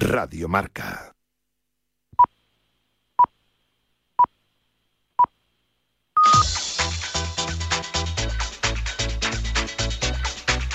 [0.00, 1.12] Radio Marca.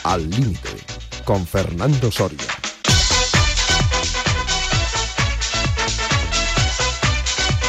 [0.04, 0.70] Al límite
[1.24, 2.38] con Fernando Soria.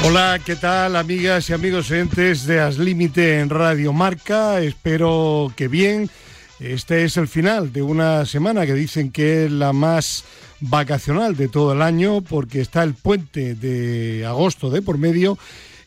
[0.02, 4.60] Hola, ¿qué tal amigas y amigos oyentes de As Límite en Radio Marca?
[4.60, 6.10] Espero que bien.
[6.58, 10.24] Este es el final de una semana que dicen que es la más
[10.68, 15.38] vacacional de todo el año porque está el puente de agosto de por medio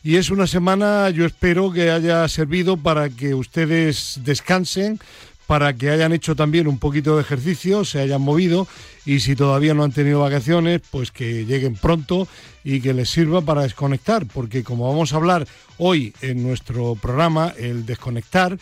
[0.02, 5.00] y es una semana yo espero que haya servido para que ustedes descansen,
[5.46, 8.68] para que hayan hecho también un poquito de ejercicio, se hayan movido
[9.04, 12.28] y si todavía no han tenido vacaciones, pues que lleguen pronto
[12.62, 15.48] y que les sirva para desconectar, porque como vamos a hablar
[15.78, 18.58] hoy en nuestro programa, el desconectar,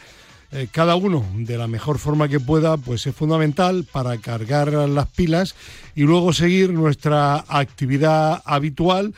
[0.53, 5.09] eh, cada uno de la mejor forma que pueda, pues es fundamental para cargar las
[5.09, 5.55] pilas
[5.95, 9.15] y luego seguir nuestra actividad habitual,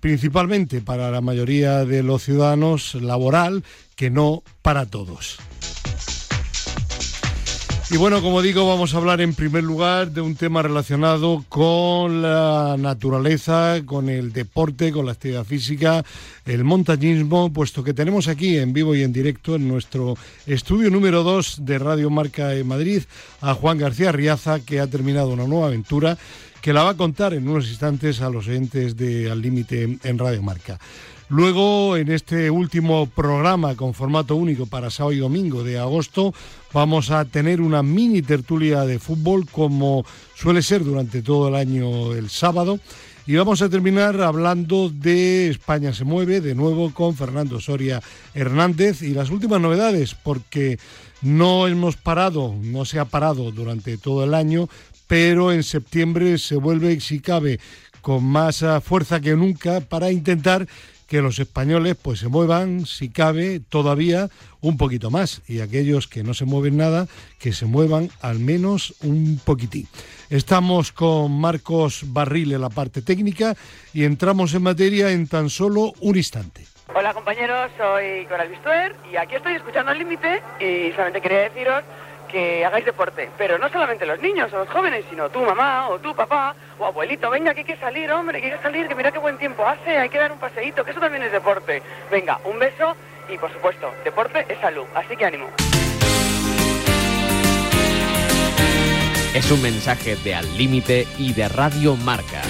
[0.00, 3.64] principalmente para la mayoría de los ciudadanos laboral,
[3.96, 5.38] que no para todos.
[7.90, 12.20] Y bueno, como digo, vamos a hablar en primer lugar de un tema relacionado con
[12.20, 16.04] la naturaleza, con el deporte, con la actividad física,
[16.44, 21.22] el montañismo, puesto que tenemos aquí en vivo y en directo en nuestro estudio número
[21.22, 23.04] 2 de Radio Marca en Madrid
[23.40, 26.18] a Juan García Riaza, que ha terminado una nueva aventura
[26.60, 30.18] que la va a contar en unos instantes a los oyentes de Al Límite en
[30.18, 30.78] Radio Marca.
[31.30, 36.32] Luego, en este último programa con formato único para sábado y domingo de agosto,
[36.72, 42.14] vamos a tener una mini tertulia de fútbol como suele ser durante todo el año
[42.14, 42.80] el sábado.
[43.26, 48.00] Y vamos a terminar hablando de España se mueve, de nuevo con Fernando Soria
[48.32, 50.78] Hernández y las últimas novedades, porque
[51.20, 54.70] no hemos parado, no se ha parado durante todo el año,
[55.06, 57.60] pero en septiembre se vuelve, si cabe,
[58.00, 60.66] con más fuerza que nunca para intentar
[61.08, 64.28] que los españoles pues se muevan, si cabe, todavía
[64.60, 67.08] un poquito más y aquellos que no se mueven nada,
[67.40, 69.88] que se muevan al menos un poquitín.
[70.28, 73.56] Estamos con Marcos Barril en la parte técnica
[73.94, 76.66] y entramos en materia en tan solo un instante.
[76.94, 81.84] Hola compañeros, soy Coral Bistuer y aquí estoy escuchando al límite y solamente quería deciros
[82.28, 85.98] que hagáis deporte, pero no solamente los niños o los jóvenes, sino tu mamá o
[85.98, 88.94] tu papá o abuelito, venga que hay que salir, hombre, que hay que salir, que
[88.94, 91.82] mira qué buen tiempo hace, hay que dar un paseíto, que eso también es deporte.
[92.10, 92.94] Venga, un beso
[93.28, 95.48] y por supuesto, deporte es salud, así que ánimo.
[99.34, 102.42] Es un mensaje de Al Límite y de Radio Marca.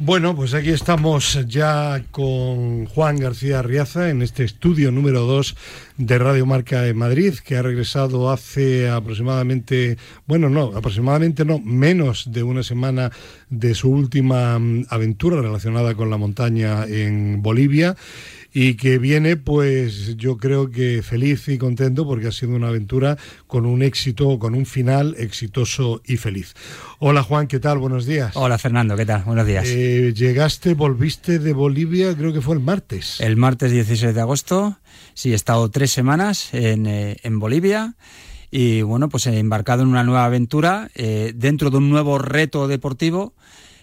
[0.00, 5.56] Bueno, pues aquí estamos ya con Juan García Riaza en este estudio número 2
[5.96, 9.98] de Radio Marca en Madrid, que ha regresado hace aproximadamente,
[10.28, 13.10] bueno, no, aproximadamente no, menos de una semana
[13.50, 17.96] de su última mm, aventura relacionada con la montaña en Bolivia
[18.52, 23.16] y que viene pues yo creo que feliz y contento porque ha sido una aventura
[23.46, 26.54] con un éxito, con un final exitoso y feliz.
[26.98, 27.78] Hola Juan, ¿qué tal?
[27.78, 28.36] Buenos días.
[28.36, 29.24] Hola Fernando, ¿qué tal?
[29.24, 29.64] Buenos días.
[29.68, 33.20] Eh, llegaste, volviste de Bolivia, creo que fue el martes.
[33.20, 34.78] El martes 16 de agosto,
[35.14, 37.94] sí, he estado tres semanas en, eh, en Bolivia
[38.50, 42.66] y bueno, pues he embarcado en una nueva aventura eh, dentro de un nuevo reto
[42.66, 43.34] deportivo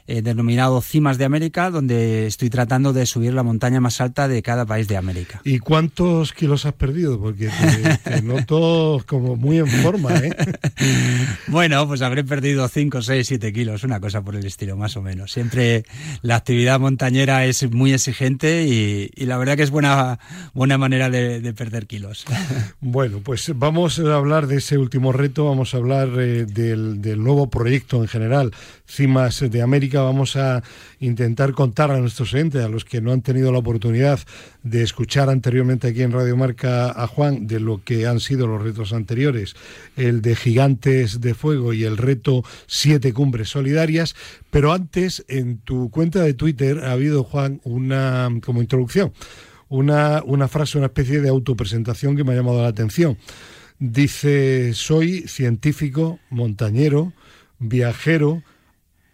[0.07, 4.43] eh, denominado Cimas de América, donde estoy tratando de subir la montaña más alta de
[4.43, 5.41] cada país de América.
[5.43, 7.19] ¿Y cuántos kilos has perdido?
[7.19, 7.49] Porque
[8.03, 10.35] te, noto como muy en forma, ¿eh?
[11.47, 15.01] bueno, pues habré perdido 5, 6, 7 kilos, una cosa por el estilo, más o
[15.01, 15.31] menos.
[15.31, 15.85] Siempre
[16.21, 20.19] la actividad montañera es muy exigente y, la verdad que es buena,
[20.53, 22.25] buena manera de, perder kilos.
[22.79, 27.23] bueno, pues vamos a hablar de ese último reto, vamos a hablar eh, del, del
[27.23, 28.51] nuevo proyecto en general,
[28.87, 30.63] Cimas de América vamos a
[30.99, 34.19] intentar contar a nuestros oyentes, a los que no han tenido la oportunidad
[34.63, 38.61] de escuchar anteriormente aquí en Radio Marca a Juan, de lo que han sido los
[38.61, 39.55] retos anteriores,
[39.95, 44.15] el de Gigantes de Fuego y el reto Siete Cumbres Solidarias.
[44.49, 49.13] Pero antes, en tu cuenta de Twitter ha habido, Juan, una como introducción,
[49.69, 53.17] una, una frase, una especie de autopresentación que me ha llamado la atención.
[53.79, 57.11] Dice, soy científico, montañero,
[57.59, 58.41] viajero,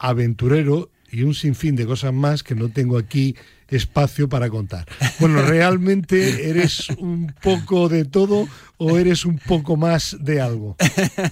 [0.01, 3.35] aventurero y un sinfín de cosas más que no tengo aquí
[3.71, 4.85] espacio para contar.
[5.19, 8.47] Bueno, ¿realmente eres un poco de todo
[8.77, 10.75] o eres un poco más de algo?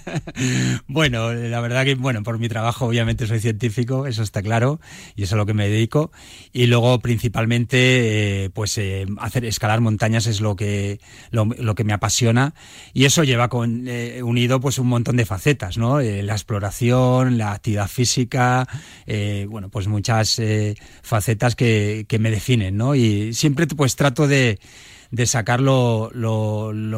[0.87, 4.79] bueno, la verdad que, bueno, por mi trabajo obviamente soy científico, eso está claro,
[5.15, 6.11] y eso es a lo que me dedico.
[6.53, 10.99] Y luego principalmente, eh, pues eh, hacer escalar montañas es lo que,
[11.31, 12.53] lo, que me apasiona.
[12.93, 15.99] Y eso lleva con, eh, unido pues un montón de facetas, ¿no?
[15.99, 18.67] la exploración, la actividad física,
[19.47, 20.41] bueno, pues muchas
[21.01, 22.95] facetas que, que me definen, ¿no?
[22.95, 24.59] Y siempre pues trato de
[25.11, 26.11] de sacar lo,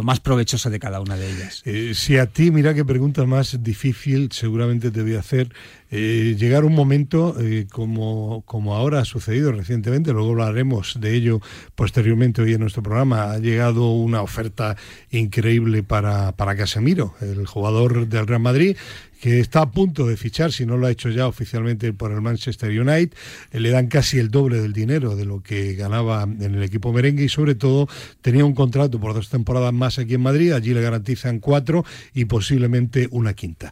[0.04, 1.62] más provechoso de cada una de ellas.
[1.66, 5.54] Eh, si a ti, mira qué pregunta más difícil seguramente te voy a hacer,
[5.92, 11.42] eh, llegar un momento eh, como, como ahora ha sucedido recientemente, luego hablaremos de ello
[11.76, 14.78] posteriormente hoy en nuestro programa, ha llegado una oferta
[15.12, 18.78] increíble para, para Casemiro, el jugador del Real Madrid,
[19.22, 22.22] que está a punto de fichar, si no lo ha hecho ya oficialmente por el
[22.22, 23.16] Manchester United,
[23.52, 26.92] eh, le dan casi el doble del dinero de lo que ganaba en el equipo
[26.92, 27.88] merengue y sobre todo
[28.22, 32.26] tenía un contrato por dos temporadas más aquí en Madrid, allí le garantizan cuatro y
[32.26, 33.72] posiblemente una quinta.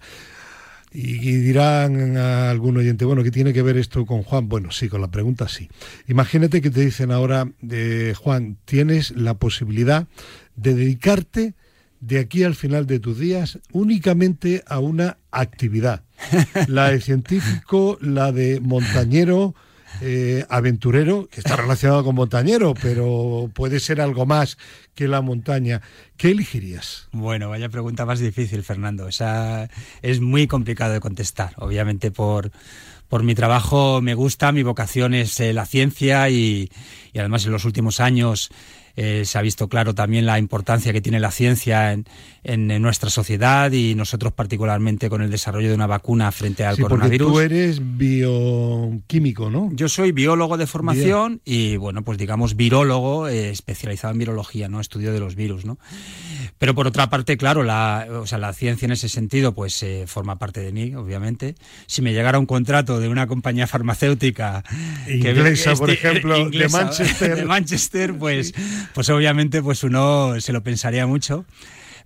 [0.91, 4.49] Y, dirán a algún oyente, bueno, ¿qué tiene que ver esto con Juan?
[4.49, 5.69] Bueno, sí, con la pregunta sí.
[6.07, 7.51] Imagínate que te dicen ahora,
[8.17, 10.07] Juan, tienes la posibilidad
[10.55, 11.53] de dedicarte
[11.99, 16.03] de aquí al final de tus días únicamente a una actividad.
[16.67, 19.55] La de científico, la de montañero,
[20.01, 24.57] eh, aventurero, que está relacionado con montañero, pero puede ser algo más
[24.95, 25.81] que la montaña.
[26.17, 27.07] ¿Qué elegirías?
[27.11, 29.07] Bueno, vaya pregunta más difícil, Fernando.
[29.07, 29.69] Esa
[30.01, 31.53] es muy complicado de contestar.
[31.57, 32.51] Obviamente por,
[33.07, 36.69] por mi trabajo me gusta, mi vocación es eh, la ciencia y,
[37.13, 38.49] y además en los últimos años
[39.01, 42.05] eh, se ha visto claro también la importancia que tiene la ciencia en,
[42.43, 46.81] en, nuestra sociedad y nosotros particularmente con el desarrollo de una vacuna frente al sí,
[46.81, 47.31] coronavirus.
[47.31, 49.69] Porque tú eres bioquímico, ¿no?
[49.71, 54.81] Yo soy biólogo de formación y bueno, pues digamos virólogo eh, especializado en virología, ¿no?
[54.81, 55.79] Estudio de los virus, ¿no?
[56.57, 60.03] Pero por otra parte, claro, la, o sea, la ciencia en ese sentido pues eh,
[60.07, 61.55] forma parte de mí, obviamente.
[61.85, 64.61] Si me llegara un contrato de una compañía farmacéutica
[65.07, 68.53] inglesa, por ejemplo, de Manchester, de Manchester, pues
[68.93, 71.45] pues obviamente pues uno se lo pensaría mucho.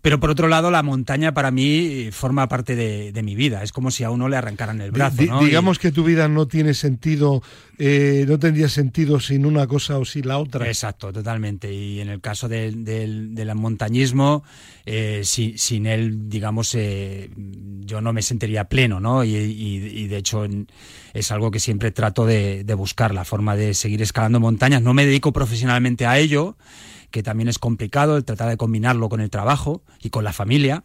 [0.04, 3.64] Pero por otro lado, la montaña para mí forma parte de, mi vida.
[3.64, 5.24] Es como si a uno le arrancaran el brazo.
[5.40, 7.42] Digamos que tu vida no tiene sentido,
[7.78, 10.68] eh, no tendría sentido sin una cosa o sin la otra.
[10.68, 11.74] Exacto, totalmente.
[11.74, 12.84] Y en el caso del,
[13.56, 14.44] montañismo,
[14.86, 17.30] eh, sin él, digamos, eh,
[17.86, 19.24] yo no me sentiría pleno, ¿no?
[19.24, 20.46] Y, de hecho
[21.14, 24.82] es algo que siempre trato de buscar, la forma de seguir escalando montañas.
[24.82, 26.58] No me dedico profesionalmente a ello
[27.14, 30.84] que también es complicado el tratar de combinarlo con el trabajo y con la familia,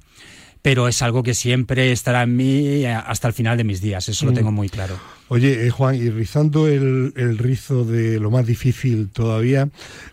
[0.60, 4.26] pero es algo que siempre estará en mí hasta el final de mis días, eso
[4.26, 4.34] lo mm.
[4.34, 4.94] tengo muy claro.
[5.30, 9.68] Oye, eh, Juan, y rizando el, rizo de lo más difícil todavía,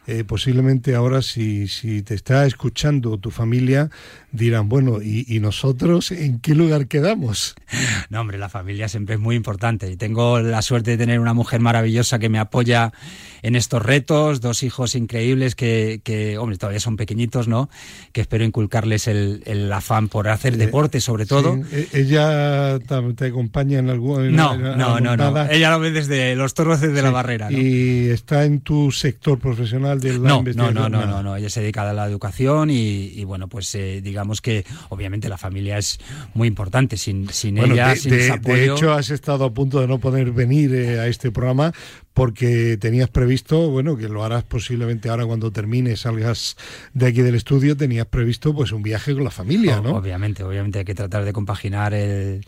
[0.08, 3.90] eh, posiblemente ahora si, si te está escuchando tu familia,
[4.36, 7.56] dirán, bueno, ¿y, nosotros en qué lugar quedamos?
[8.10, 11.34] No, hombre, la familia siempre es muy importante y tengo la suerte de tener una
[11.34, 12.94] mujer maravillosa que me apoya
[13.42, 17.70] en estos retos, dos hijos increíbles que, que hombre, todavía son pequeñitos, ¿no?
[18.12, 21.60] Que espero inculcarles el, afán por hacer eh, deporte, sobre todo.
[21.72, 24.36] E, ¿Ella te acompaña en algún...
[24.36, 25.50] No, no, no, no.
[25.50, 27.52] Ella lo ve desde los toros desde la barrera.
[27.52, 31.62] ¿Y está en tu sector profesional de la no, No, no, no, no, Ella se
[31.62, 36.00] dedica a la educación y, bueno, pues eh, digamos que obviamente la familia es
[36.34, 36.98] muy importante.
[36.98, 38.56] Sin, sin ella, de, sin apoyo...
[38.56, 41.74] de hecho, has estado a punto de no poder venir eh, a este programa
[42.16, 46.56] porque tenías previsto, bueno, que lo harás posiblemente ahora cuando termines, salgas
[46.94, 49.98] de aquí del estudio, tenías previsto pues un viaje con la familia, ¿no?
[49.98, 52.42] Obviamente, obviamente hay que tratar de compaginar el,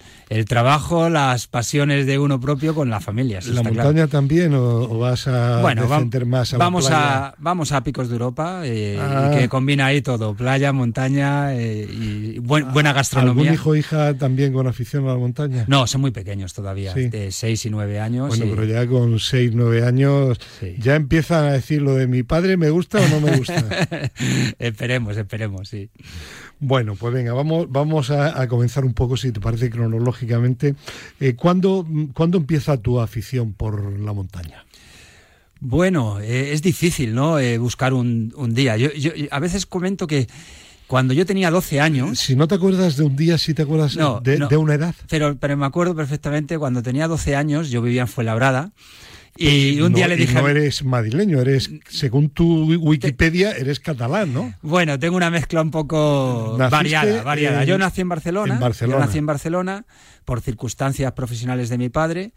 [0.47, 3.41] trabajo, las pasiones de uno propio con la familia.
[3.45, 5.85] ¿La montaña también o, vas a bueno,
[6.25, 9.31] más a vamos A, vamos a Picos de Europa, eh, ah.
[9.37, 13.51] que combina ahí todo, playa, montaña eh, y buena gastronomía.
[13.51, 15.65] ¿Algún hijo o hija también con afición a la montaña?
[15.67, 18.29] No, son muy pequeños todavía, de 6 y 9 años.
[18.29, 20.39] Bueno, pero ya con 6, nueve años,
[20.79, 23.65] ya empiezan a decir lo de mi padre, ¿me gusta o no me gusta?
[24.59, 25.89] esperemos, esperemos, sí.
[26.59, 30.75] Bueno, pues venga, vamos, vamos a, comenzar un poco, si te parece cronológicamente.
[31.19, 31.85] Eh, ¿cuándo,
[32.33, 34.65] empieza tu afición por la montaña?
[35.59, 37.39] Bueno, eh, es difícil, ¿no?
[37.39, 38.77] Eh, buscar un, día.
[38.77, 38.89] Yo,
[39.29, 40.27] a veces comento que
[40.87, 42.19] cuando yo tenía 12 años...
[42.19, 44.95] Si no te acuerdas de un día, si te acuerdas de, de, una edad.
[45.09, 48.71] Pero, pero me acuerdo perfectamente, cuando tenía 12 años, yo vivía en Fuenlabrada,
[49.37, 50.33] y un día le dije.
[50.33, 54.53] no eres madrileño, eres, según tu Wikipedia, eres catalán, ¿no?
[54.61, 57.23] Bueno, tengo una mezcla un poco variada.
[57.23, 57.63] variada.
[57.63, 58.55] Yo nací en Barcelona.
[58.55, 58.99] En Barcelona.
[58.99, 59.85] Yo nací en Barcelona
[60.25, 62.33] por circunstancias profesionales de mi padre.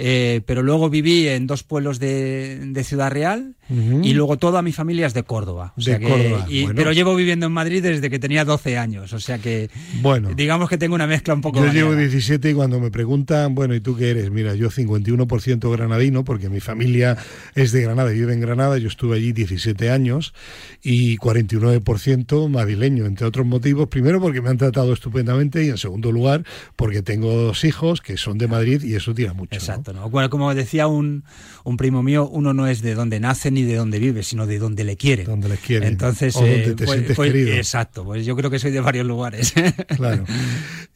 [0.00, 5.06] Eh, pero luego viví en dos pueblos de, Ciudad Real y luego toda mi familia
[5.06, 5.74] es de Córdoba.
[5.76, 6.46] de Córdoba.
[6.74, 9.68] Pero llevo viviendo en Madrid desde que tenía 12 años, o sea que
[10.00, 11.64] bueno, digamos que tengo una mezcla un poco...
[11.64, 14.30] Yo llevo 17 y cuando me preguntan, bueno, ¿y tú qué eres?
[14.30, 17.16] Mira, yo 51% granadino porque mi familia
[17.56, 20.32] es de Granada, vive en Granada, yo estuve allí 17 años
[20.80, 23.88] y 49% madrileño, entre otros motivos.
[23.88, 26.44] Primero porque me han tratado estupendamente y en segundo lugar
[26.76, 29.56] porque tengo dos hijos que son de Madrid y eso tira mucho.
[29.56, 29.87] Exacto.
[30.10, 31.24] Bueno, como decía un,
[31.64, 34.58] un, primo mío, uno no es de donde nace ni de donde vive, sino de
[34.58, 35.24] donde le quiere.
[35.24, 35.86] Donde le quiere.
[35.86, 37.52] Entonces, o donde te pues, sientes pues, querido.
[37.52, 39.54] Exacto, pues yo creo que soy de varios lugares.
[39.96, 40.24] claro.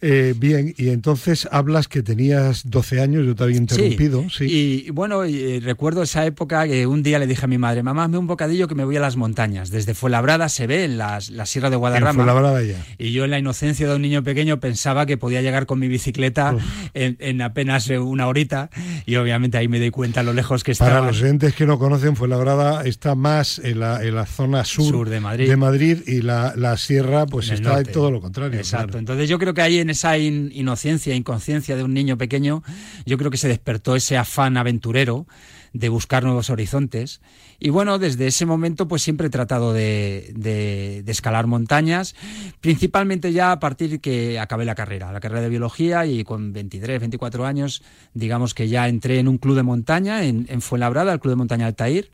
[0.01, 4.27] Eh, bien, y entonces hablas que tenías 12 años, yo te había interrumpido.
[4.31, 7.83] Sí, y bueno, y, recuerdo esa época que un día le dije a mi madre,
[7.83, 9.71] mamá, hazme un bocadillo que me voy a las montañas.
[9.71, 12.11] Desde Fuenlabrada se ve en la Sierra de Guadarrama.
[12.11, 12.85] En Fuenlabrada ya.
[12.99, 15.89] Y yo en la inocencia de un niño pequeño pensaba que podía llegar con mi
[15.89, 16.57] bicicleta
[16.95, 18.71] en, en, apenas una horita
[19.07, 20.91] y obviamente ahí me doy cuenta lo lejos que estaba.
[20.91, 25.09] Para los entes que no conocen, Fuenlabrada está más en la, en la zona sur,
[25.09, 25.49] de, Madrid.
[25.49, 28.59] de Madrid y la, la sierra pues está en todo lo contrario.
[28.59, 32.63] Exacto, entonces yo creo que ahí en esa inocencia, inconsciencia de un niño pequeño,
[33.07, 35.27] yo creo que se despertó ese afán aventurero
[35.73, 37.21] de buscar nuevos horizontes.
[37.59, 42.15] Y bueno, desde ese momento pues siempre he tratado de, de, escalar montañas,
[42.61, 47.01] principalmente ya a partir que acabé la carrera, la carrera de biología y con 23,
[47.01, 47.83] 24 años,
[48.15, 51.37] digamos que ya entré en un club de montaña en, en Fuenlabrada, el Club de
[51.37, 52.11] Montaña Altair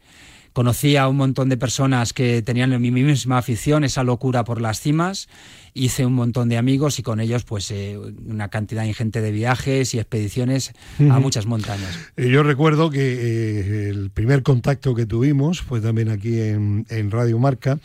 [0.59, 4.81] conocí a un montón de personas que tenían mi misma afición, esa locura por las
[4.81, 5.29] cimas.
[5.75, 9.95] Hice un montón de amigos y con ellos, pues, eh, una cantidad ingente de viajes
[9.95, 11.99] y expediciones a muchas montañas.
[12.17, 17.11] Eh, yo recuerdo que eh, el primer contacto que tuvimos fue también aquí en, en
[17.11, 17.79] Radio Marca,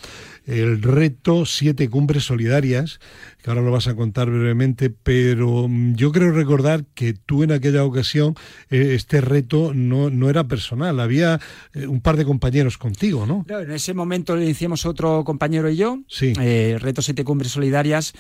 [0.46, 3.00] el reto Siete Cumbres Solidarias,
[3.42, 7.52] que ahora lo vas a contar brevemente, pero mm, yo creo recordar que tú en
[7.52, 8.36] aquella ocasión
[8.70, 11.40] eh, este reto no, no era personal, había
[11.88, 13.46] un par de compañeros contigo, ¿no?
[13.48, 16.34] en ese momento le hicimos otro compañero y yo, sí.
[16.34, 18.14] Reto Siete Cumbres Solidarias solidarias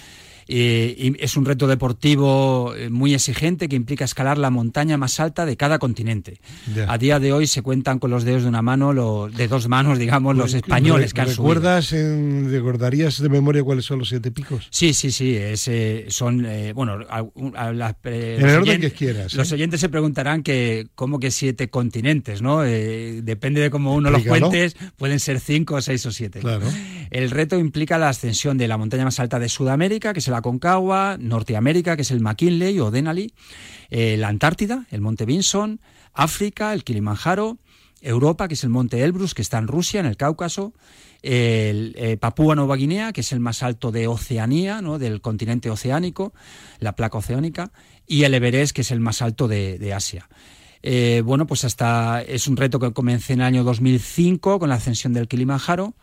[0.47, 5.57] y es un reto deportivo muy exigente que implica escalar la montaña más alta de
[5.57, 6.39] cada continente.
[6.87, 9.67] A día de hoy se cuentan con los dedos de una mano, los, de dos
[9.67, 14.31] manos, digamos, los españoles que han ¿Recuerdas, en, ¿Recordarías de memoria cuáles son los siete
[14.31, 14.67] picos?
[14.69, 15.37] Sí, sí, sí.
[16.07, 19.33] son, eh, bueno, en el orden que quieras.
[19.33, 22.41] Los oyentes se preguntarán que, ¿cómo que siete continentes?
[22.41, 26.39] no eh, Depende de cómo uno los cuentes, pueden ser cinco, seis o siete.
[26.39, 26.65] Claro.
[27.09, 30.41] El reto implica la ascensión de la montaña más alta de Sudamérica, que es la
[30.41, 33.33] Concagua, Norteamérica, que es el McKinley o Denali,
[33.89, 35.79] eh, la Antártida, el Monte Vinson,
[36.13, 37.59] África, el Kilimanjaro,
[38.01, 40.73] Europa, que es el Monte Elbrus, que está en Rusia, en el Cáucaso,
[41.21, 44.99] el eh, Papúa Nueva Guinea, que es el más alto de Oceanía, ¿no?
[44.99, 46.33] del continente oceánico,
[46.79, 47.71] la placa oceánica,
[48.05, 50.27] y el Everest, que es el más alto de, Asia.
[50.81, 54.75] Eh, bueno, pues hasta es un reto que comencé en el año 2005 con la
[54.75, 55.93] ascensión del Kilimanjaro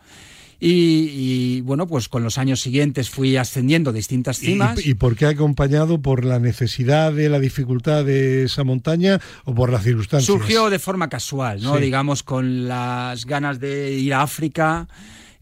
[0.63, 4.85] y, bueno, pues con los años siguientes fui ascendiendo distintas cimas.
[4.85, 6.03] ¿Y, por qué acompañado?
[6.03, 10.27] ¿Por la necesidad de la dificultad de esa montaña o por las circunstancias?
[10.27, 11.77] Surgió de forma casual, ¿no?
[11.77, 14.87] Digamos, con las ganas de ir a África.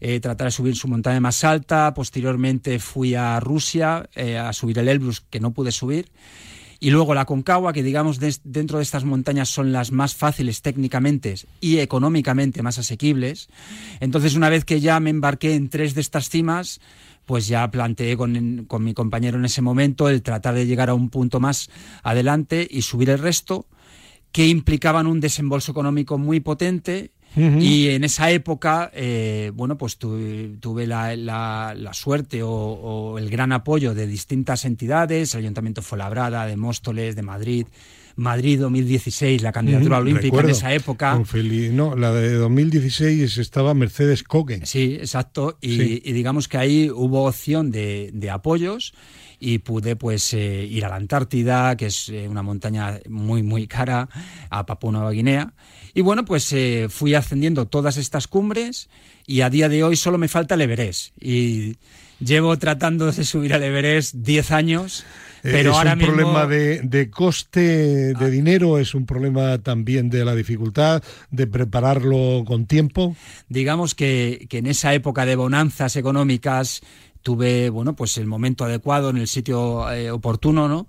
[0.02, 1.92] Eh, tratar de subir su montaña más alta.
[1.92, 6.06] Posteriormente fui a Rusia eh, a subir el Elbrus, que no pude subir.
[6.82, 11.34] Y luego la Concagua, que digamos dentro de estas montañas son las más fáciles técnicamente
[11.60, 13.50] y económicamente más asequibles.
[14.00, 16.80] Entonces, una vez que ya me embarqué en tres de estas cimas,
[17.26, 20.94] pues ya planteé con, con mi compañero en ese momento el tratar de llegar a
[20.94, 21.68] un punto más
[22.02, 23.66] adelante y subir el resto,
[24.32, 30.86] que implicaban un desembolso económico muy potente y en esa época, eh, bueno, pues tuve,
[30.86, 37.14] la, la, suerte o, el gran apoyo de distintas entidades, el Ayuntamiento Fuenlabrada, de Móstoles,
[37.14, 37.66] de Madrid,
[38.16, 41.22] Madrid 2016, la candidatura olímpica en esa época.
[41.72, 44.66] no, la de 2016 estaba Mercedes Coquen.
[44.66, 45.56] Sí, exacto.
[45.60, 48.92] Y, digamos que ahí hubo opción de, de apoyos
[49.40, 53.66] y pude pues eh, ir a la Antártida, que es eh, una montaña muy muy
[53.66, 54.08] cara,
[54.50, 55.54] a Papua Nueva Guinea.
[55.94, 58.88] Y bueno, pues eh, fui ascendiendo todas estas cumbres
[59.26, 61.14] y a día de hoy solo me falta el Everest.
[61.20, 61.76] Y
[62.20, 65.04] llevo tratando de subir al Everest 10 años.
[65.42, 68.28] Pero es ahora un problema de, de, coste de ah.
[68.28, 73.16] dinero, es un problema también de la dificultad de prepararlo con tiempo.
[73.48, 76.82] Digamos que, que en esa época de bonanzas económicas
[77.22, 80.86] tuve, bueno, pues el momento adecuado en el sitio eh, oportuno, ¿no?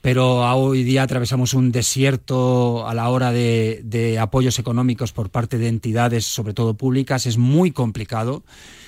[0.00, 5.58] Pero hoy día atravesamos un desierto a la hora de, de, apoyos económicos por parte
[5.58, 8.42] de entidades, sobre todo públicas, es muy complicado.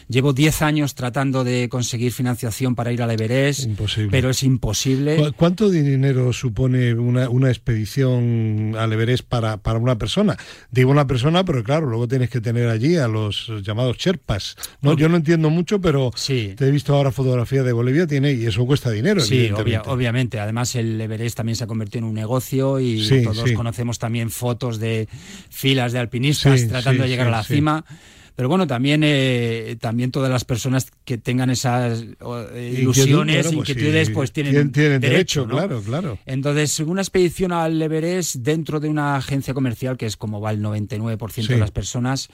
[0.08, 4.10] Llevo 10 años tratando de conseguir financiación para ir al Everest, Imposible.
[4.10, 5.16] pero es imposible.
[5.16, 10.36] ¿Cu- ¿Cuánto dinero supone una, una expedición al Everest para, para una persona?
[10.70, 14.56] Digo una persona, pero claro, luego tienes que tener allí a los llamados Sherpas.
[14.82, 16.54] No, yo no entiendo mucho, pero Sí.
[16.56, 19.20] te he visto ahora fotografías de Bolivia tiene y eso cuesta dinero.
[19.20, 20.38] Sí, obvia- obviamente.
[20.40, 23.54] Además, el Everest también se ha convertido en un negocio y Sí, todos sí.
[23.54, 25.08] conocemos también fotos de
[25.50, 27.84] filas de alpinistas tratando de llegar a la cima.
[28.36, 33.58] Pero bueno, también eh, también todas las personas que tengan esas eh, ilusiones, Inquietud, bueno,
[33.60, 35.54] inquietudes, pues tienen, tienen- tienen derecho, ¿no?
[35.56, 36.18] claro, claro.
[36.26, 40.60] Entonces, una expedición al Everest dentro de una agencia comercial, que es como va el
[40.60, 41.52] 99% Sí.
[41.54, 42.28] de las personas,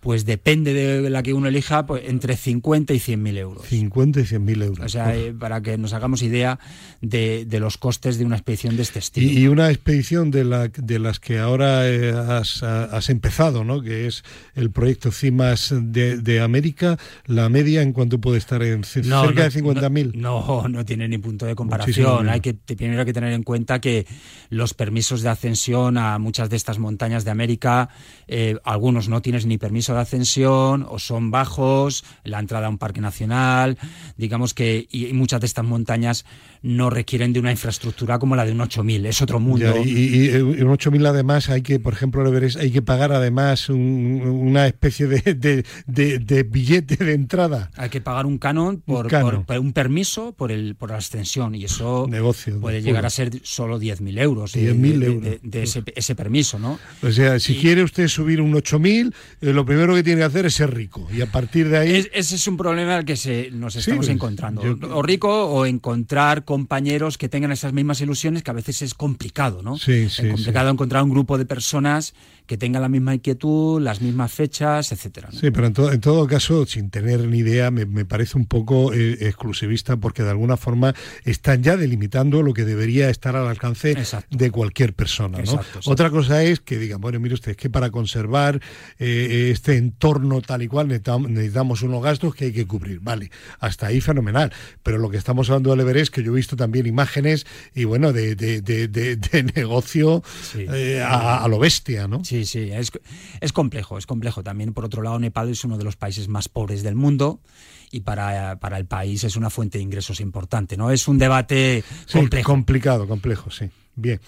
[0.00, 3.66] pues depende de la que uno elija, pues entre 50 y 100 mil euros.
[3.66, 4.78] 50 y 100 mil euros.
[4.86, 6.60] O sea, eh, para que nos hagamos idea
[7.00, 9.28] de, de los costes de una expedición de este estilo.
[9.28, 13.82] Y, y una expedición de, la, de las que ahora eh, has, has empezado, ¿no?
[13.82, 14.22] que es
[14.54, 19.44] el proyecto CIMAS de, de América, la media en cuánto puede estar en No, cerca
[19.44, 20.14] no, de 50.000.
[20.14, 22.28] No, no, no tiene ni punto de comparación.
[22.28, 24.06] Hay que primero hay que tener en cuenta que
[24.50, 27.88] los permisos de ascensión a muchas de estas montañas de América,
[28.26, 32.78] eh, algunos no tienes ni permiso de ascensión o son bajos, la entrada a un
[32.78, 33.78] parque nacional,
[34.16, 36.24] digamos que y muchas de estas montañas
[36.62, 39.74] no requieren de una infraestructura como la de un 8000, es otro mundo.
[39.74, 42.24] Ya, y, y- en 8.000 además hay que, por ejemplo,
[42.60, 47.70] hay que pagar además un- una especie de, de- de- de billete de entrada.
[47.76, 49.30] Hay que pagar un canon por, Un canon.
[49.36, 53.10] por- por un permiso por el por la ascensión y eso Negocio, puede llegar a
[53.10, 55.38] ser solo 10.000 euros de, 10.000 de- euros.
[55.42, 56.78] de- ese, ese permiso, ¿no?
[57.02, 60.24] O sea, si Y- quiere usted subir un 8.000, eh, lo primero que tiene que
[60.24, 61.08] hacer es ser rico.
[61.14, 61.96] Y a partir de ahí...
[61.96, 64.62] Es- ese es un problema al que se, nos Sí, estamos pues, encontrando.
[64.62, 68.94] yo- O rico o encontrar compañeros que tengan esas mismas ilusiones, que a veces es
[68.94, 69.76] complicado, ¿no?
[69.76, 72.14] Sí, sí, es complicado encontrar un grupo de personas
[72.46, 75.28] que tengan la misma inquietud, las mismas fechas, etcétera.
[75.30, 75.38] ¿no?
[75.38, 78.46] Sí, pero en, to- en todo caso, sin tener ni idea, me, me parece un
[78.46, 80.94] poco eh, exclusivista porque de alguna forma
[81.26, 84.34] están ya delimitando lo que debería estar al alcance Exacto.
[84.34, 85.36] de cualquier persona.
[85.36, 85.44] ¿no?
[85.44, 85.90] Exacto, exacto.
[85.90, 88.62] Otra cosa es que digan, bueno, mire usted, es que para conservar
[88.98, 93.00] eh, este entorno tal y cual necesitam- necesitamos unos gastos que hay que cubrir.
[93.00, 94.50] Vale, hasta ahí fenomenal.
[94.82, 98.34] Pero lo que estamos hablando del Everest, que yo visto también imágenes y bueno, de,
[98.34, 100.64] de- de- de- negocio Sí.
[100.68, 102.24] eh, a, a lo bestia, ¿no?
[102.24, 102.90] Sí, sí, es,
[103.40, 104.42] es complejo, es complejo.
[104.42, 107.40] También, por otro lado, Nepal es uno de los países más pobres del mundo
[107.90, 110.90] y para, para el país es una fuente de ingresos importante, ¿no?
[110.90, 112.52] Es un debate Sí, complejo.
[112.52, 113.66] complicado, complejo, sí.
[114.00, 114.20] Bien.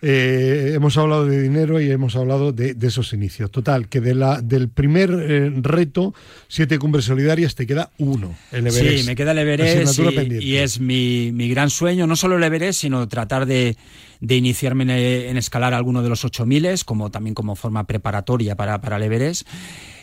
[0.00, 3.50] Eh, hemos hablado de dinero y hemos hablado de, de esos inicios.
[3.50, 6.14] Total, que de la, del primer eh, reto,
[6.48, 9.00] siete cumbres solidarias, te queda uno, el Everest.
[9.00, 9.98] Sí, me queda el Everest
[10.40, 13.76] y es mi, mi gran sueño, no solo el Everest, sino tratar de,
[14.20, 18.80] de iniciarme en, en escalar alguno de los 8000, como también como forma preparatoria para,
[18.80, 19.46] para el Everest.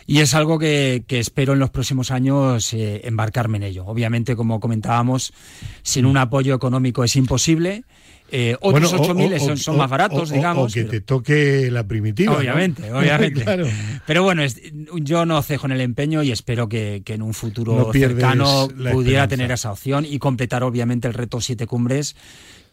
[0.06, 3.84] Y es algo que, que espero en los próximos años eh, embarcarme en ello.
[3.86, 5.32] Obviamente, como comentábamos,
[5.82, 7.82] sin un apoyo económico es imposible.
[8.30, 10.72] Eh, otros Bueno, o- 8000 o- son, son más baratos, o- digamos.
[10.72, 12.32] O que pero- te toque la primitiva.
[12.32, 12.38] ¿no?
[12.38, 13.42] Obviamente, obviamente.
[13.42, 13.66] claro.
[14.06, 14.60] Pero bueno, es-
[14.94, 18.68] yo no cejo en el empeño y espero que, que en un futuro No cercano
[18.92, 22.16] pudiera tener esa opción y completar obviamente el reto Siete Cumbres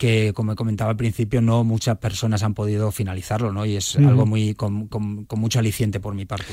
[0.04, 3.66] que como he comentado al principio no muchas personas han podido finalizarlo ¿no?
[3.66, 6.48] y es algo muy con, con- con mucho aliciente por mi parte.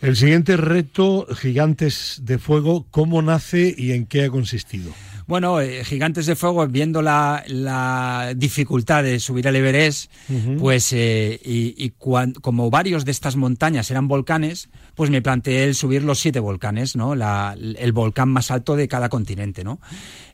[0.00, 4.90] El siguiente reto, Gigantes de Fuego, ¿cómo nace y en qué ha consistido?
[5.26, 10.10] Bueno, eh, Gigantes de Fuego, viendo la, la dificultad de subir al Everest,
[10.58, 15.64] pues eh, y, y cuan- como varios de estas montañas eran volcanes, pues me planteé
[15.64, 17.14] el subir los siete volcanes, ¿no?
[17.14, 19.80] La- el volcán más alto de cada continente, ¿no?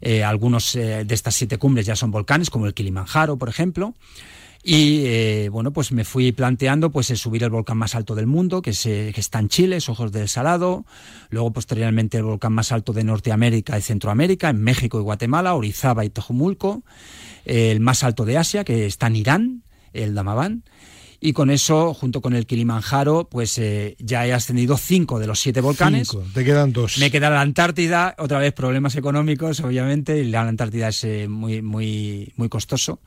[0.00, 3.94] Eh, algunos eh, de estas siete cumbres ya son volcanes, como el Kilimanjaro, por ejemplo.
[4.62, 8.26] Y eh, bueno, pues me fui planteando pues el subir el volcán más alto del
[8.26, 10.84] mundo, que, se, que está en Chile, es Ojos del Salado.
[11.30, 16.04] Luego, posteriormente, el volcán más alto de Norteamérica y Centroamérica, en México y Guatemala, Orizaba
[16.04, 16.82] y Tojumulco.
[17.46, 19.62] El más alto de Asia, que está en Irán,
[19.94, 20.62] el Damavand.
[21.22, 25.38] Y con eso, junto con el Kilimanjaro, pues eh, ya he ascendido cinco de los
[25.38, 26.08] siete volcanes.
[26.08, 26.96] Cinco, te quedan dos.
[26.96, 31.60] Me queda la Antártida, otra vez problemas económicos, obviamente, y la Antártida es eh, muy,
[31.60, 33.00] muy, muy costoso.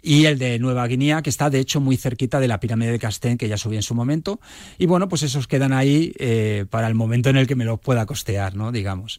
[0.00, 3.00] Y el de Nueva Guinea, que está de hecho muy cerquita de la pirámide de
[3.00, 4.38] Castén, que ya subí en su momento.
[4.78, 7.80] Y bueno, pues esos quedan ahí eh, para el momento en el que me los
[7.80, 8.70] pueda costear, ¿no?
[8.70, 9.18] Digamos.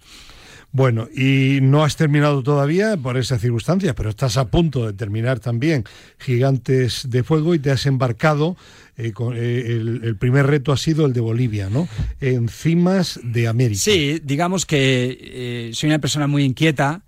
[0.71, 5.39] Bueno, y no has terminado todavía por esas circunstancias, pero estás a punto de terminar
[5.39, 5.85] también
[6.19, 8.57] Gigantes de Fuego y te has embarcado.
[8.97, 11.87] eh, eh, el, primer reto ha sido el de Bolivia, ¿no?
[12.19, 13.79] En cimas de América.
[13.79, 17.01] Sí, digamos que eh, soy una persona muy inquieta.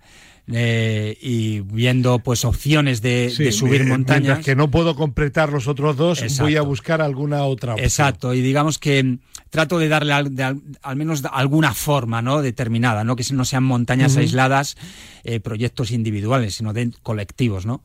[0.48, 4.22] Eh, y viendo pues opciones de, Sí, de subir montañas.
[4.22, 6.44] mientras que no puedo completar los otros dos, Exacto.
[6.44, 7.84] voy a buscar alguna otra opción.
[7.86, 9.18] Exacto, y digamos que mm,
[9.50, 12.42] trato de darle al, de al- al menos alguna forma ¿no?
[12.42, 13.16] determinada, ¿no?
[13.16, 14.76] que no sean montañas aisladas,
[15.24, 17.66] eh, proyectos individuales, sino de colectivos.
[17.66, 17.82] ¿no?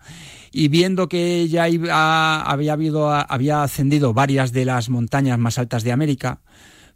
[0.52, 5.84] Y viendo que ya iba- había, habido, había ascendido varias de las montañas más altas
[5.84, 6.40] de América,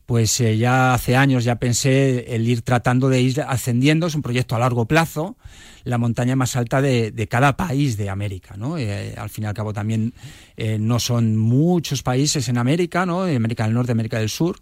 [0.09, 4.23] pues eh, ya hace años ya pensé el ir tratando de ir ascendiendo, es un
[4.23, 5.37] proyecto a largo plazo,
[5.83, 8.79] la montaña más alta de, de cada país de América, ¿no?
[8.79, 10.15] Eh, al fin y al cabo también
[10.57, 13.21] eh, no son muchos países en América, ¿no?
[13.21, 14.57] América del Norte, América del Sur,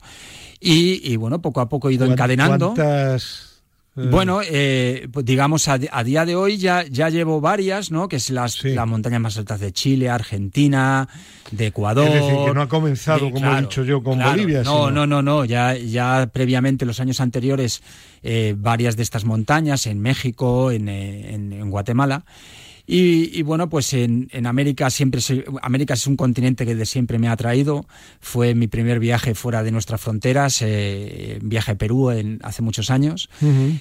[0.60, 2.74] y, y, bueno, poco a poco he ido ¿Cuán- encadenando.
[2.74, 3.47] ¿Cuántas?
[3.98, 8.08] Eh, Bueno, eh, pues digamos, a, a día de hoy ya, ya llevo varias, ¿no?
[8.08, 8.70] Que es las, Sí.
[8.76, 11.08] las montañas más altas de Chile, Argentina,
[11.52, 12.08] de Ecuador.
[12.08, 14.32] Es decir, que no ha comenzado, de- como he dicho yo, con claro.
[14.32, 15.46] Bolivia, No, sino- no, no, no.
[15.46, 17.82] Ya, ya previamente, los años anteriores,
[18.24, 22.24] eh, varias de estas montañas en México, en, eh, en- en Guatemala.
[22.90, 26.86] Y, y bueno, pues en, en América siempre se- América es un continente que de
[26.86, 27.86] siempre me ha atraído.
[28.22, 32.90] Fue mi primer viaje fuera de nuestras fronteras, eh, viaje a Perú en, hace muchos
[32.90, 33.30] años.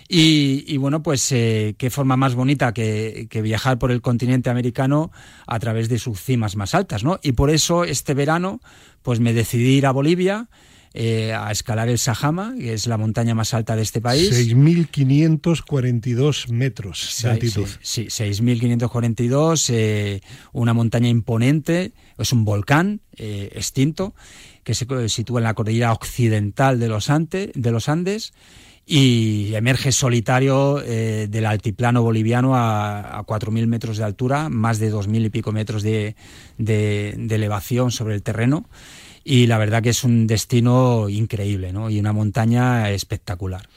[0.08, 4.50] Y, y bueno, pues eh, qué forma más bonita que, que viajar por el continente
[4.50, 5.12] americano
[5.46, 7.20] a través de sus cimas más altas, ¿no?
[7.22, 8.60] Y por eso este verano,
[9.02, 10.48] pues me decidí ir a Bolivia
[10.98, 14.30] eh, a escalar el Sajama, que es la montaña más alta de este país.
[14.32, 17.66] 6.542 metros de Sí, altitud.
[17.82, 20.20] Sí, sí, 6.542, eh,
[20.52, 24.14] una montaña imponente, es un volcán eh, extinto
[24.64, 28.32] que se sitúa en la cordillera occidental de los, Ante- de los Andes
[28.88, 34.92] y emerge solitario eh, del altiplano boliviano a, a 4.000 metros de altura, más de
[34.92, 36.14] 2.000 y pico metros de,
[36.58, 38.68] de- de elevación sobre el terreno.
[39.28, 41.90] Y la verdad que es un destino increíble, ¿no?
[41.90, 43.68] Y una montaña espectacular.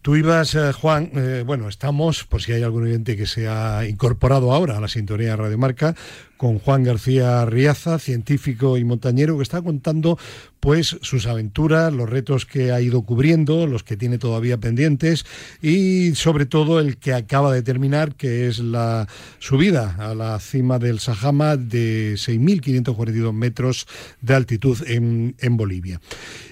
[0.00, 3.84] Tú ibas, eh, Juan, eh, bueno, estamos, por si hay algún oyente que se ha
[3.84, 5.96] incorporado ahora a la sintonía de Radio Marca,
[6.42, 10.18] con Juan García Riaza, científico y montañero, que está contando
[10.58, 15.24] pues sus aventuras, los retos que ha ido cubriendo, los que tiene todavía pendientes
[15.62, 19.06] y sobre todo el que acaba de terminar, que es la
[19.38, 23.86] subida a la cima del Sajama de 6.542 metros
[24.20, 26.00] de altitud en, Bolivia.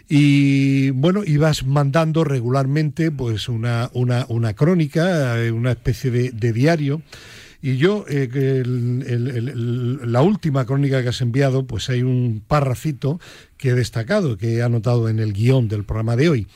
[0.09, 7.03] Y bueno, ibas mandando regularmente pues una, una, una crónica, eh, una especie de diario.
[7.63, 13.21] Y yo, eh, la última crónica que has enviado, pues hay un párrafito
[13.59, 16.47] que he destacado, que he anotado en el guion del programa de hoy.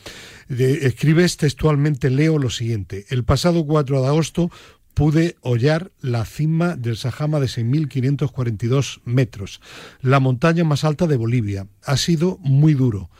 [0.48, 3.04] Escribes textualmente, leo lo siguiente.
[3.10, 4.50] El pasado 4 de agosto
[4.94, 9.60] pude hollar la cima del Sajama de 6.542 metros,
[10.00, 11.66] la montaña más alta de Bolivia.
[11.84, 13.10] Ha sido muy duro,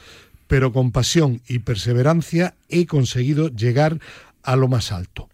[0.47, 3.99] pero con pasión y perseverancia he conseguido llegar
[4.43, 5.29] a lo más alto.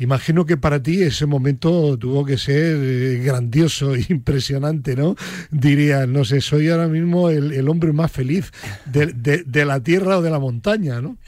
[0.00, 5.14] Imagino que para ti ese momento tuvo que ser eh, grandioso impresionante, ¿no?
[5.50, 8.50] Diría, no sé, soy ahora mismo el, hombre más feliz
[8.86, 11.18] de, la tierra o de la montaña, ¿no?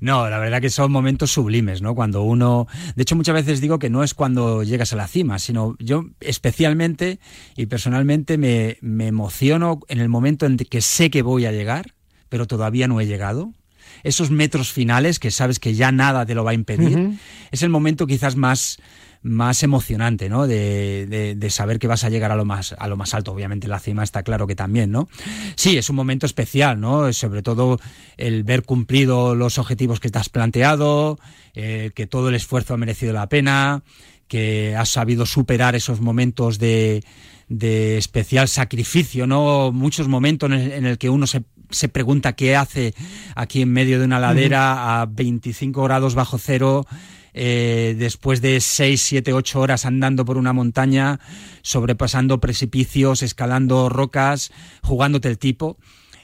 [0.00, 1.94] No, la verdad que son momentos sublimes, ¿no?
[1.94, 5.38] Cuando uno, de hecho muchas veces digo que no es cuando llegas a la cima,
[5.38, 7.20] sino yo especialmente
[7.56, 11.94] y personalmente me, me emociono en el momento en que sé que voy a llegar,
[12.28, 13.54] pero todavía no he llegado.
[14.02, 17.10] Esos metros finales que sabes que ya nada te lo va a impedir,
[17.50, 18.78] es el momento quizás más
[19.20, 20.46] más emocionante, ¿no?
[20.46, 23.32] De, de- de saber que vas a llegar a lo más a lo más alto.
[23.32, 25.08] Obviamente la cima está claro que también, ¿no?
[25.56, 27.12] Sí, es un momento especial, ¿no?
[27.12, 27.80] Sobre todo
[28.16, 31.18] el ver cumplido los objetivos que te has planteado,
[31.54, 33.82] eh, que todo el esfuerzo ha merecido la pena,
[34.28, 37.02] que has sabido superar esos momentos de,
[37.48, 39.72] de especial sacrificio, ¿no?
[39.72, 42.94] Muchos momentos en el, en el que uno se, se pregunta qué hace
[43.34, 46.86] aquí en medio de una ladera a 25 grados bajo cero,
[47.34, 51.20] eh, después de 6, 7, 8 horas andando por una montaña,
[51.62, 54.50] sobrepasando precipicios, escalando rocas,
[54.82, 55.76] jugándote el tipo.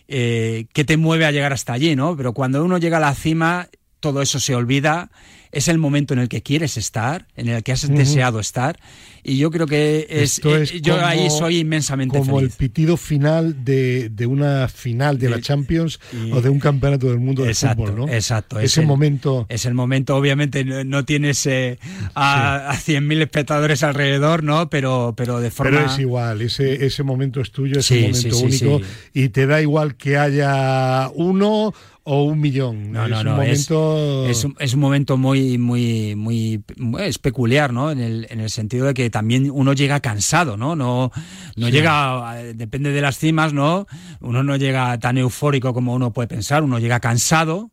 [0.09, 2.17] Eh, ¿Qué te mueve a llegar hasta allí, no?
[2.17, 3.69] Pero cuando uno llega a la cima,
[4.05, 5.11] todo eso se olvida.
[5.51, 8.77] Es el momento en el que quieres estar, en el que has deseado estar.
[9.23, 12.51] Y yo creo que es, Esto eh, es yo como- ahí soy inmensamente Como el
[12.51, 17.21] pitido final de, de una final de la Champions y- o de un campeonato del
[17.21, 18.13] mundo de Exacto, fútbol, ¿no?
[18.13, 19.47] exacto, es el- momento.
[19.49, 21.79] Es el momento, obviamente no, no tienes eh,
[22.17, 24.69] a, a 100.000 espectadores alrededor, ¿no?
[24.69, 25.79] Pero, pero de forma...
[25.79, 28.85] Pero es igual, ese, ese momento es tuyo, es Sí, un momento sí, sí, único
[28.85, 29.21] sí.
[29.23, 31.73] y te da igual que haya uno
[32.07, 32.93] o un millón.
[32.93, 34.27] No, es no, un no, es- momento...
[34.29, 37.91] Es, un, es un momento muy, muy, muy, muy- es peculiar, ¿no?
[37.91, 40.77] En el, en el sentido de que también uno llega cansado, ¿no?
[40.77, 41.11] No,
[41.57, 41.73] no Sí.
[41.73, 43.87] llega, a- depende de las cimas, ¿no?
[44.21, 47.71] Uno no llega tan eufórico como uno puede pensar, uno llega cansado,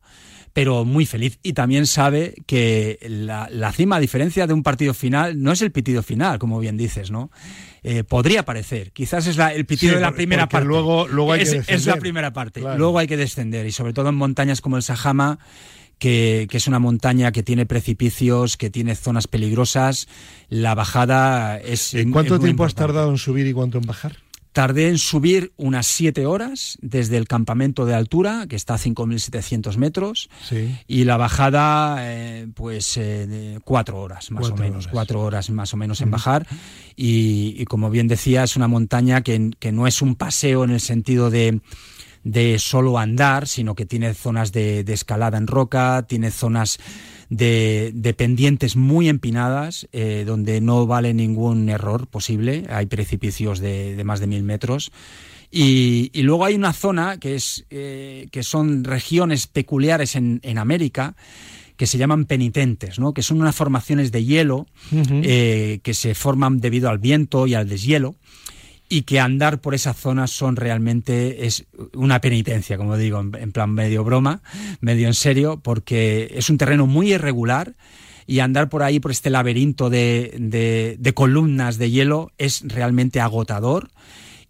[0.53, 1.39] pero muy feliz.
[1.43, 5.61] Y también sabe que la, la, cima, a diferencia de un partido final, no es
[5.61, 7.31] el pitido final, como bien dices, ¿no?
[7.83, 8.91] Eh, podría parecer.
[8.91, 10.67] Quizás es la, el pitido de la primera parte.
[10.67, 11.79] Luego, luego hay es, que descender.
[11.79, 12.61] es la primera parte.
[12.77, 13.65] Luego hay que descender.
[13.65, 15.39] Y sobre todo en montañas como el Sajama,
[15.97, 20.07] que, que, es una montaña que tiene precipicios, que tiene zonas peligrosas.
[20.49, 21.93] La bajada es.
[21.93, 24.17] ¿En cuánto es tiempo has tardado en subir y cuánto en bajar?
[24.53, 29.77] Tardé en subir unas siete horas desde el campamento de altura, que está a 5.700
[29.77, 30.77] metros, sí.
[30.87, 34.93] y la bajada, eh, pues, eh, cuatro horas, más Cuatro o menos, horas.
[34.93, 36.47] cuatro horas más o menos en bajar.
[36.95, 40.71] Y, y, como bien decía, es una montaña que, que, no es un paseo en
[40.71, 41.61] el sentido de,
[42.23, 46.79] de solo andar, sino que tiene zonas de, de escalada en roca, tiene zonas
[47.29, 52.65] de, de, pendientes muy empinadas, eh, donde no vale ningún error posible.
[52.69, 54.91] Hay precipicios de, de más de mil metros.
[55.49, 60.57] Y, y, luego hay una zona que, es, eh, que son regiones peculiares en, en,
[60.57, 61.15] América
[61.75, 63.13] que se llaman penitentes, ¿no?
[63.13, 65.21] que son unas formaciones de hielo uh -huh.
[65.25, 68.15] eh, que se forman debido al viento y al deshielo
[68.91, 73.53] y que andar por esa zona son realmente es una penitencia, como digo, en, en,
[73.53, 74.41] plan medio broma,
[74.81, 77.73] medio en serio, porque es un terreno muy irregular
[78.27, 83.21] y andar por ahí, por este laberinto de, de, de columnas de hielo, es realmente
[83.21, 83.91] agotador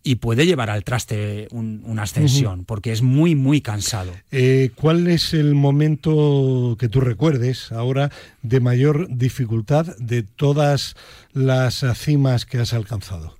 [0.01, 2.65] y puede llevar al traste un, una ascensión, uh -huh.
[2.65, 4.12] porque es muy, muy cansado.
[4.32, 8.10] Eh, ¿Cuál es el momento que tú recuerdes ahora
[8.41, 10.95] de mayor dificultad de todas
[11.32, 13.39] las cimas que has alcanzado?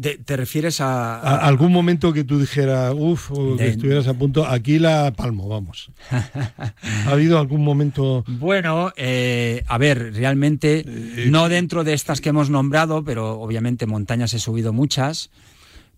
[0.00, 4.08] De, ¿Te refieres a, a, a, algún momento que tú dijeras, uff, o que estuvieras
[4.08, 4.46] a punto?
[4.46, 5.90] Aquí la palmo, vamos.
[6.10, 8.24] ¿Ha habido algún momento?
[8.26, 13.84] Bueno, eh, a ver, realmente, eh, no dentro de estas que hemos nombrado, pero obviamente
[13.84, 15.28] montañas he subido muchas.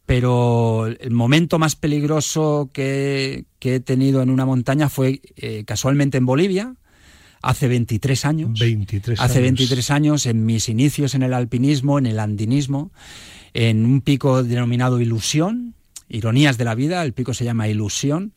[0.04, 6.18] Pero el momento más peligroso que, que he tenido en una montaña fue eh, casualmente
[6.18, 6.74] en Bolivia,
[7.40, 8.58] hace 23 años.
[8.58, 12.90] 23 hace 23 años, en mis inicios en el alpinismo, en el andinismo
[13.54, 15.74] en un pico denominado Ilusión,
[16.08, 18.32] Ironías de la Vida, el pico se llama Ilusión,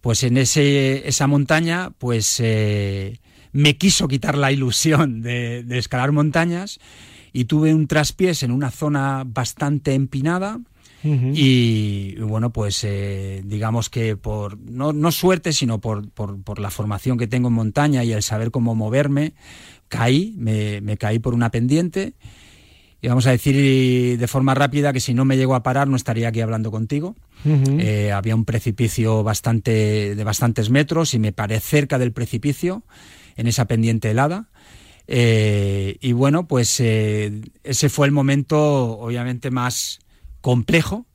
[0.00, 3.20] pues en ese, esa montaña pues eh,
[3.52, 6.80] me quiso quitar la ilusión de, de, escalar montañas
[7.32, 10.58] y tuve un traspiés en una zona bastante empinada.
[11.04, 11.32] Uh -huh.
[11.34, 16.60] y, y, bueno, pues eh, digamos que por, no, no suerte, sino por, por, por,
[16.60, 19.34] la formación que tengo en montaña y el saber cómo moverme,
[19.88, 22.14] caí, me, me caí por una pendiente
[23.02, 25.96] y vamos a decir de forma rápida que si no me llego a parar no
[25.96, 27.16] estaría aquí hablando contigo.
[27.44, 27.80] Uh -huh.
[27.80, 32.84] eh, había un precipicio bastante de bastantes metros y me paré cerca del precipicio
[33.36, 34.46] en esa pendiente helada.
[35.08, 38.56] Eh, y bueno, pues eh, ese fue el momento
[39.00, 39.98] obviamente más
[40.40, 41.06] complejo,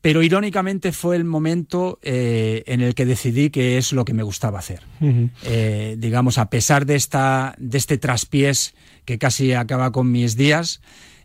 [0.00, 4.24] pero irónicamente fue el momento eh, en el que decidí que es lo que me
[4.24, 4.80] gustaba hacer.
[5.00, 5.30] Uh -huh.
[5.44, 10.80] eh, digamos, a pesar de, esta, de este traspiés que casi acaba con mis días,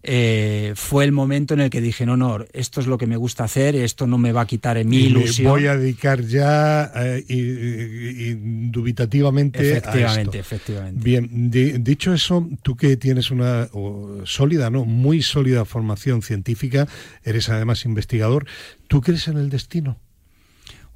[0.10, 3.18] eh, fue el momento en el que dije, no, no, esto es lo que me
[3.18, 5.52] gusta hacer, esto no me va a quitar en mi y ilusión.
[5.52, 10.56] voy a dedicar ya eh, indubitativamente efectivamente, a esto.
[10.56, 16.22] Efectivamente, Bien, di, dicho eso, tú que tienes una oh, sólida, no, muy sólida formación
[16.22, 16.88] científica,
[17.26, 18.46] eres además investigador,
[18.88, 20.00] ¿tú crees en el destino?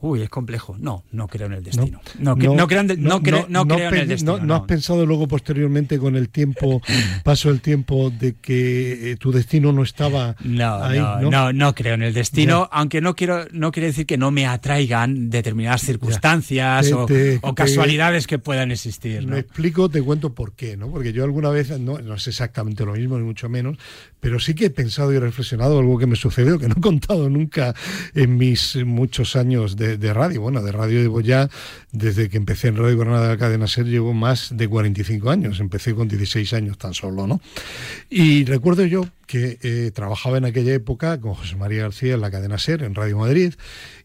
[0.02, 0.76] Uy, es complejo.
[0.80, 2.02] No, no creo en el destino.
[2.18, 4.40] No, no, no, creo, no, creo, no creo en el destino.
[4.40, 6.82] ¿No, has pensado luego posteriormente con el tiempo,
[7.24, 11.00] paso el tiempo, de que eh, tu destino no estaba no, ahí?
[11.00, 12.78] No, no, no, creo en el destino, ya.
[12.78, 17.40] aunque no quiero, no quiere decir que no me atraigan determinadas circunstancias te, o, te,
[17.42, 19.26] o, casualidades te, que puedan existir.
[19.28, 20.90] Me explico, te cuento por qué, ¿no?
[20.90, 23.78] Porque yo alguna vez, no, no es exactamente lo mismo, ni mucho menos,
[24.22, 27.30] pero sí que he pensado y reflexionado algo que me sucedió, que no he contado
[27.30, 27.76] nunca
[28.14, 30.42] en mis muchos años de, de, radio.
[30.42, 31.50] Bueno, de radio llevo ya,
[31.92, 35.60] desde que empecé en Radio Granada de la cadena SER, llevo más de 45 años.
[35.60, 37.42] Empecé con 16 años tan solo, ¿no?
[38.10, 42.30] Y recuerdo yo que eh, trabajaba en aquella época con José María García en la
[42.32, 43.54] cadena SER, en Radio Madrid,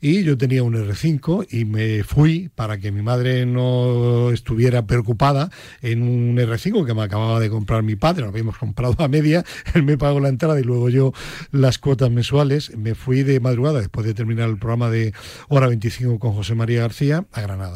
[0.00, 5.50] y yo tenía un R5 y me fui para que mi madre no estuviera preocupada
[5.82, 9.44] en un R5 que me acababa de comprar mi padre, lo habíamos comprado a media,
[9.74, 11.12] él me pagó la entrada y luego yo
[11.50, 15.12] las cuotas mensuales, me fui de madrugada después de terminar el programa de
[15.48, 17.75] Hora 25 con José María García a Granada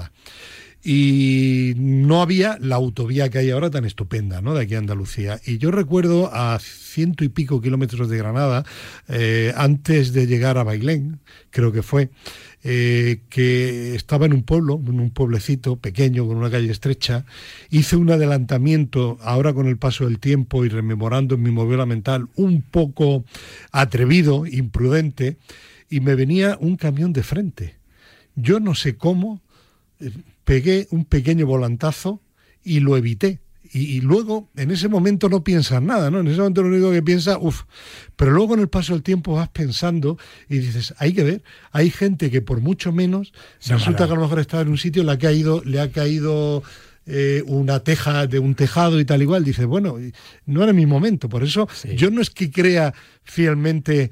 [0.83, 4.55] y no había la autovía que hay ahora tan estupenda, ¿no?
[4.55, 5.39] De aquí a Andalucía.
[5.45, 8.65] Y yo recuerdo a ciento y pico kilómetros de Granada,
[9.09, 12.11] eh, antes de llegar a Bailén, creo que fue,
[12.65, 17.27] eh, que estaba en un pueblo, en un pueblecito pequeño con una calle estrecha,
[17.69, 22.29] hice un adelantamiento ahora con el paso del tiempo y rememorando en mi movida mental
[22.37, 23.25] un poco
[23.71, 25.37] atrevido, imprudente,
[25.91, 27.75] y me venía un camión de frente.
[28.35, 29.43] Yo no sé cómo,
[30.45, 32.21] pegué un pequeño volantazo
[32.63, 33.41] y lo evité.
[33.73, 36.19] Y, luego, en ese momento no piensas nada, ¿no?
[36.19, 37.63] En ese momento lo único que piensas, uff.
[38.17, 41.89] Pero luego en el paso del tiempo vas pensando y dices, hay que ver, hay
[41.91, 43.33] gente que por mucho menos,
[43.65, 46.65] resulta que a lo mejor estaba en un sitio, ha caído, le ha caído
[47.07, 49.97] eh, una teja de un tejado y tal igual, dice, bueno,
[50.47, 51.29] no era mi momento.
[51.29, 54.11] Por eso yo no es que crea fielmente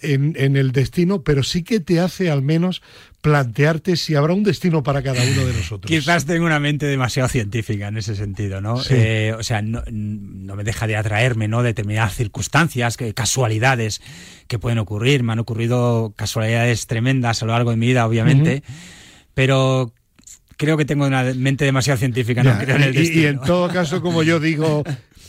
[0.00, 2.82] en, en, el destino, pero sí que te hace al menos
[3.24, 5.90] plantearte si habrá un destino para cada uno de nosotros.
[5.90, 8.78] Quizás tengo una mente demasiado científica en ese sentido, ¿no?
[8.90, 11.62] Eh, o sea, no, me deja de atraerme, ¿no?
[11.62, 14.02] Determinadas circunstancias, que, casualidades
[14.46, 15.22] que pueden ocurrir.
[15.22, 18.62] Me han ocurrido casualidades tremendas a lo largo de mi vida, obviamente.
[19.32, 19.94] Pero
[20.56, 23.22] creo que tengo una mente demasiado científica, no creo en el destino.
[23.22, 24.82] Y, en todo caso, como yo digo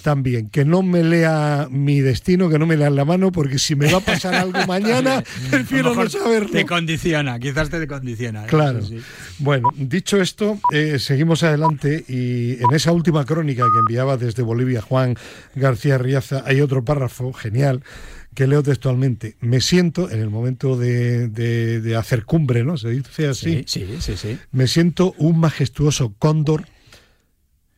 [0.06, 3.76] también, que no me lea mi destino, que no me lea la mano, porque si
[3.76, 6.52] me va a pasar algo mañana, prefiero no saberlo.
[6.52, 8.44] Te condiciona, quizás te condiciona.
[8.44, 8.48] ¿eh?
[8.48, 8.82] Claro.
[9.40, 14.80] Bueno, dicho esto, eh, seguimos adelante y en esa última crónica que enviaba desde Bolivia
[14.80, 15.16] Juan
[15.56, 17.82] García Riaza hay otro párrafo genial
[18.36, 22.78] que leo textualmente, me siento en el momento de, hacer cumbre, ¿no?
[22.78, 23.64] Se dice así.
[23.66, 26.66] Sí, sí, sí, Me siento un majestuoso cóndor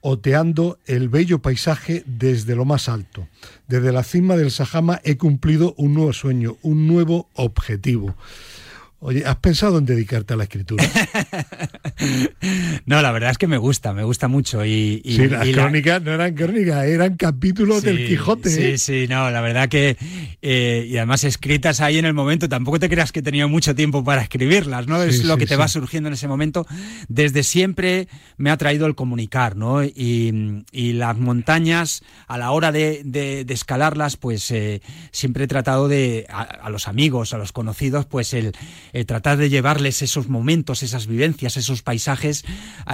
[0.01, 3.27] oteando el bello paisaje desde lo más alto.
[3.67, 8.15] Desde la cima del Sajama he cumplido un nuevo sueño, un nuevo objetivo.
[8.99, 10.83] Oye, ¿has pensado en dedicarte a la escritura?
[12.87, 14.65] no, la verdad es que me gusta, me gusta mucho.
[14.65, 18.49] Y, sí, las crónicas no eran crónicas, eran capítulos del Quijote.
[18.49, 18.77] Sí, ¿eh?
[18.79, 19.97] sí, no, la verdad que.
[20.41, 23.75] Eh, y además escritas ahí en el momento, tampoco te creas que he tenido mucho
[23.75, 25.03] tiempo para escribirlas, ¿no?
[25.03, 26.65] es lo que te va surgiendo en ese momento.
[27.07, 28.07] Desde siempre
[28.37, 29.83] me ha traído el comunicar, ¿no?
[29.83, 34.81] Y, las montañas, a la hora de, escalarlas, pues eh,
[35.11, 38.53] siempre he tratado de, a los amigos, a los conocidos, pues el
[38.93, 42.45] eh, tratar de llevarles esos momentos, esas vivencias, esos paisajes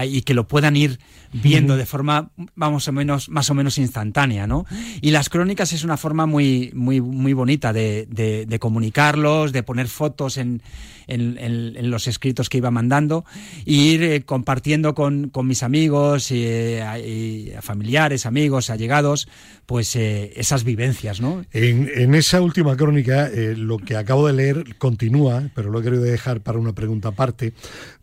[0.06, 1.00] y que lo puedan ir
[1.34, 4.66] viendo de forma vamos o menos, más o menos instantánea, ¿no?
[5.02, 9.88] Y las crónicas es una forma muy, muy, muy bonita de, de, comunicarlos, de poner
[9.88, 10.62] fotos en,
[11.08, 13.26] en, los escritos que iba mandando
[13.66, 19.28] e ir eh, compartiendo con, con, mis amigos y, eh, familiares, amigos, allegados,
[19.66, 21.46] pues esas vivencias, ¿no?
[21.52, 26.04] En, en esa última crónica, lo que acabo de leer continúa, pero lo he querido
[26.04, 27.54] dejar para una pregunta aparte.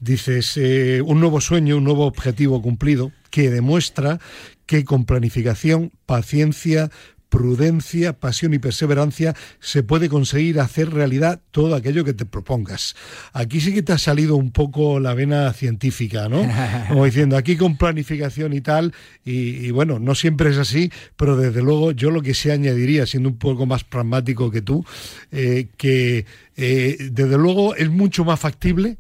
[0.01, 4.19] Dices, eh, un nuevo sueño, un nuevo objetivo cumplido que demuestra
[4.67, 6.91] que con planificación, paciencia,
[7.31, 12.97] prudencia, pasión y perseverancia se puede conseguir hacer realidad todo aquello que te propongas.
[13.33, 16.47] Aquí sí que te ha salido un poco la vena científica, ¿no?
[16.89, 18.93] Como diciendo, aquí con planificación y tal,
[19.25, 23.29] y, bueno, no siempre es así, pero desde luego yo lo que sí añadiría, siendo
[23.29, 24.85] un poco más pragmático que tú,
[25.31, 28.99] eh, que eh, desde luego es mucho más factible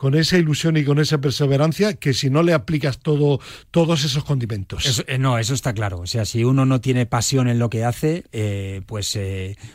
[0.00, 3.38] con esa ilusión y con esa perseverancia que si no le aplicas todo,
[3.70, 5.04] todos esos condimentos.
[5.06, 5.98] Eh, no, eso está claro.
[5.98, 9.18] O sea, si uno no tiene pasión en lo que hace, eh, pues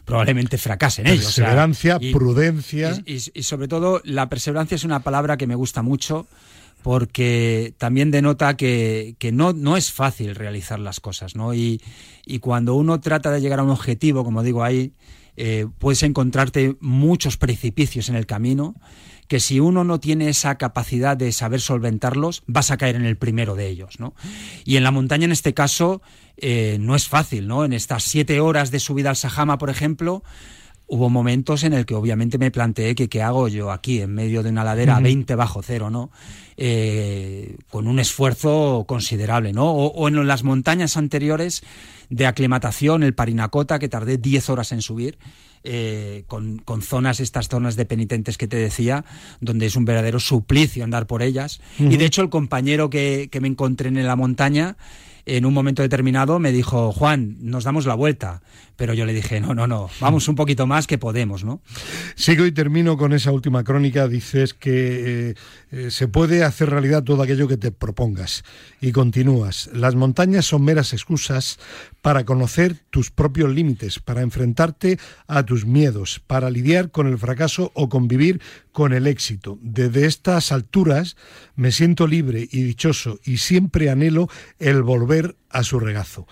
[0.03, 1.21] probablemente fracase en ello.
[1.21, 2.99] Perseverancia, prudencia.
[3.05, 6.25] Y, sobre todo, la perseverancia es una palabra que me gusta mucho
[6.81, 11.53] porque también denota que, no, no, es fácil realizar las cosas, ¿no?
[11.53, 11.79] Y,
[12.25, 14.91] y, cuando uno trata de llegar a un objetivo, como digo ahí,
[15.37, 18.73] eh, puedes encontrarte muchos precipicios en el camino
[19.27, 23.17] que si uno no tiene esa capacidad de saber solventarlos, vas a caer en el
[23.17, 24.13] primero de ellos, ¿no?
[24.63, 26.01] Y en la montaña, en este caso,
[26.37, 27.65] eh, no es fácil, ¿no?
[27.65, 30.23] En estas siete horas de subida al Sajama, por ejemplo,
[30.87, 34.43] hubo momentos en el que obviamente me planteé que qué hago yo aquí en medio
[34.43, 36.11] de una ladera a 20 bajo cero, ¿no?
[36.57, 39.71] Eh, con un esfuerzo considerable, ¿no?
[39.71, 41.63] O, en las montañas anteriores
[42.09, 45.17] de aclimatación, el Parinacota, que tardé 10 horas en subir,
[45.63, 49.03] eh, con, zonas, estas zonas de penitentes que te decía,
[49.41, 51.59] donde es un verdadero suplicio andar por ellas.
[51.79, 54.77] Y de hecho el compañero que, que me encontré en la montaña,
[55.25, 58.41] en un momento determinado me dijo, Juan, nos damos la vuelta.
[58.75, 61.61] Pero yo le dije, no, no, no, vamos un poquito más que podemos, ¿no?
[62.15, 64.07] Sigo y termino con esa última crónica.
[64.07, 65.35] Dices que eh,
[65.71, 68.43] eh, se puede hacer realidad todo aquello que te propongas.
[68.81, 71.57] Y continúas, las montañas son meras excusas
[72.05, 77.71] para conocer tus propios límites, para enfrentarte a tus miedos, para lidiar con el fracaso
[77.73, 78.41] o convivir
[78.71, 79.57] con el éxito.
[79.63, 81.17] Desde estas alturas
[81.55, 86.27] me siento libre y dichoso y siempre anhelo el volver a su regazo.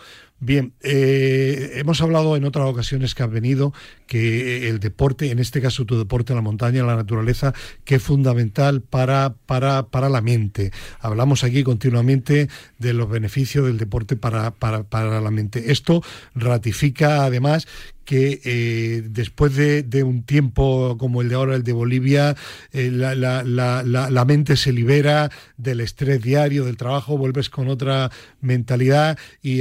[0.45, 3.71] Bien, eh, hemos hablado en otras ocasiones que has venido
[4.07, 7.53] que el deporte, en este caso tu deporte, la montaña, la naturaleza,
[7.85, 10.73] que es fundamental para, para, para la mente.
[10.99, 15.71] Hablamos aquí continuamente de los beneficios del deporte para, para, para la mente.
[15.71, 16.03] Esto
[16.35, 17.65] ratifica además
[18.05, 22.35] que eh, después de, un tiempo como el de ahora, el de Bolivia,
[22.71, 28.11] eh, la, mente se libera del estrés diario, del trabajo, vuelves con otra
[28.41, 29.59] mentalidad y,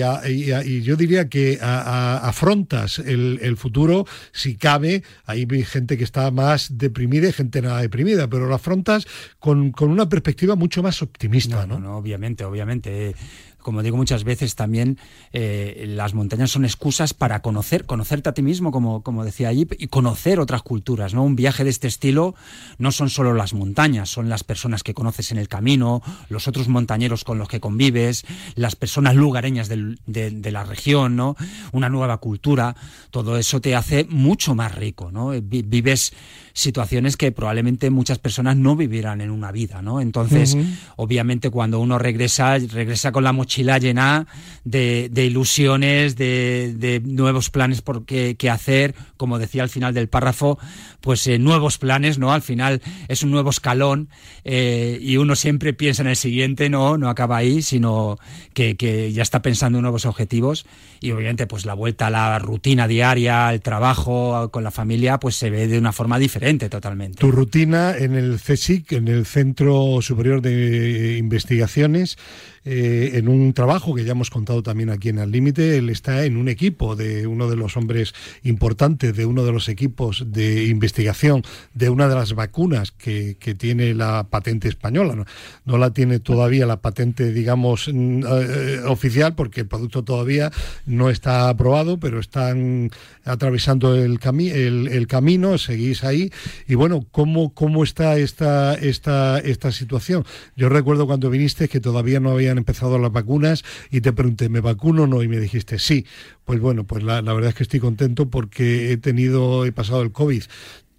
[0.83, 7.33] yo diría que afrontas el, futuro, si cabe, hay gente que está más deprimida y
[7.33, 9.07] gente nada deprimida, pero lo afrontas
[9.39, 11.67] con, una perspectiva mucho más optimista.
[11.67, 13.15] no, no obviamente, obviamente
[13.63, 14.99] como digo muchas veces también,
[15.33, 19.67] eh, las montañas son excusas para conocer, conocerte a ti mismo, como, como decía allí,
[19.79, 21.25] y conocer otras culturas, ¿no?
[21.25, 22.35] Un viaje de este estilo
[22.79, 26.69] no son solo las montañas, son las personas que conoces en el camino, los otros
[26.69, 31.37] montañeros con los que convives, las personas lugareñas de, la región, ¿no?
[31.73, 32.77] Una nueva cultura,
[33.11, 35.31] todo eso te hace mucho más rico, ¿no?
[35.41, 36.13] Vives
[36.53, 40.01] situaciones que probablemente muchas personas no vivieran en una vida, ¿no?
[40.01, 40.57] Entonces,
[40.97, 44.27] obviamente cuando uno regresa, regresa con la mochila llena
[44.65, 50.59] de, ilusiones, de, nuevos planes por qué, hacer, como decía al final del párrafo,
[51.01, 52.33] pues eh, nuevos planes, ¿no?
[52.33, 54.09] Al final es un nuevo escalón
[54.45, 58.19] eh, y uno siempre piensa en el siguiente, no, no acaba ahí, sino
[58.53, 60.67] que, que ya está pensando en nuevos objetivos
[61.01, 65.37] y obviamente pues la vuelta a la rutina diaria, al trabajo con la familia, pues
[65.37, 67.19] se ve de una forma diferente totalmente.
[67.21, 72.19] Tu rutina en el CSIC, en el Centro Superior de Investigaciones,
[72.65, 75.79] eh, en un trabajo que ya hemos contado también aquí en Al Límite.
[75.79, 79.69] Él está en un equipo de uno de los hombres importantes, de uno de los
[79.69, 81.43] equipos de investigación
[81.75, 85.27] de una de las vacunas que, tiene la patente española.
[85.65, 85.79] ¿no?
[85.79, 90.51] la tiene todavía la patente, digamos, mm, eh, oficial, porque el producto todavía
[90.87, 92.91] no está aprobado, pero están
[93.25, 94.19] atravesando el,
[94.53, 96.31] el, camino, seguís ahí.
[96.67, 100.25] Y bueno, ¿cómo, cómo está esta, esta, esta situación?
[100.57, 104.61] Yo recuerdo cuando viniste que todavía no había empezado las vacunas y te pregunté, ¿me
[104.61, 105.23] vacuno o no?
[105.23, 106.07] Y me dijiste, sí.
[106.45, 110.13] Pues bueno, pues la, verdad es que estoy contento porque he tenido, he pasado el
[110.13, 110.43] COVID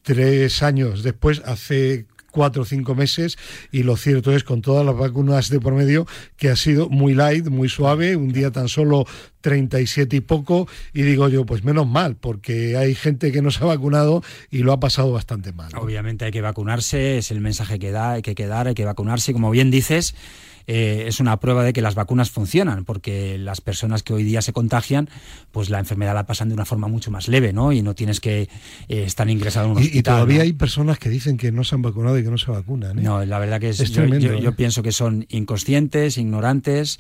[0.04, 3.38] tres años después, hace cuatro o cinco meses
[3.72, 7.14] y lo cierto es con todas las vacunas de por medio que ha sido muy
[7.14, 9.06] light, muy suave, un día tan solo
[9.42, 13.64] 37 y poco y digo yo, pues menos mal, porque hay gente que no se
[13.64, 15.72] ha vacunado y lo ha pasado bastante mal.
[15.78, 19.32] Obviamente hay que vacunarse, es el mensaje que da, hay que quedar, hay que vacunarse
[19.32, 20.16] como bien dices,
[20.68, 24.42] eh, es una prueba de que las vacunas funcionan, porque las personas que hoy día
[24.42, 25.10] se contagian,
[25.52, 27.72] pues la enfermedad la pasan de una forma mucho más leve, ¿no?
[27.72, 30.00] Y no tienes que eh, estar ingresado en un hospital.
[30.00, 32.52] Y, todavía hay personas que dicen que no se han vacunado y que no se
[32.52, 33.00] vacunan.
[33.00, 33.02] ¿eh?
[33.02, 37.00] No, la verdad que es, yo, yo pienso que son inconscientes, ignorantes.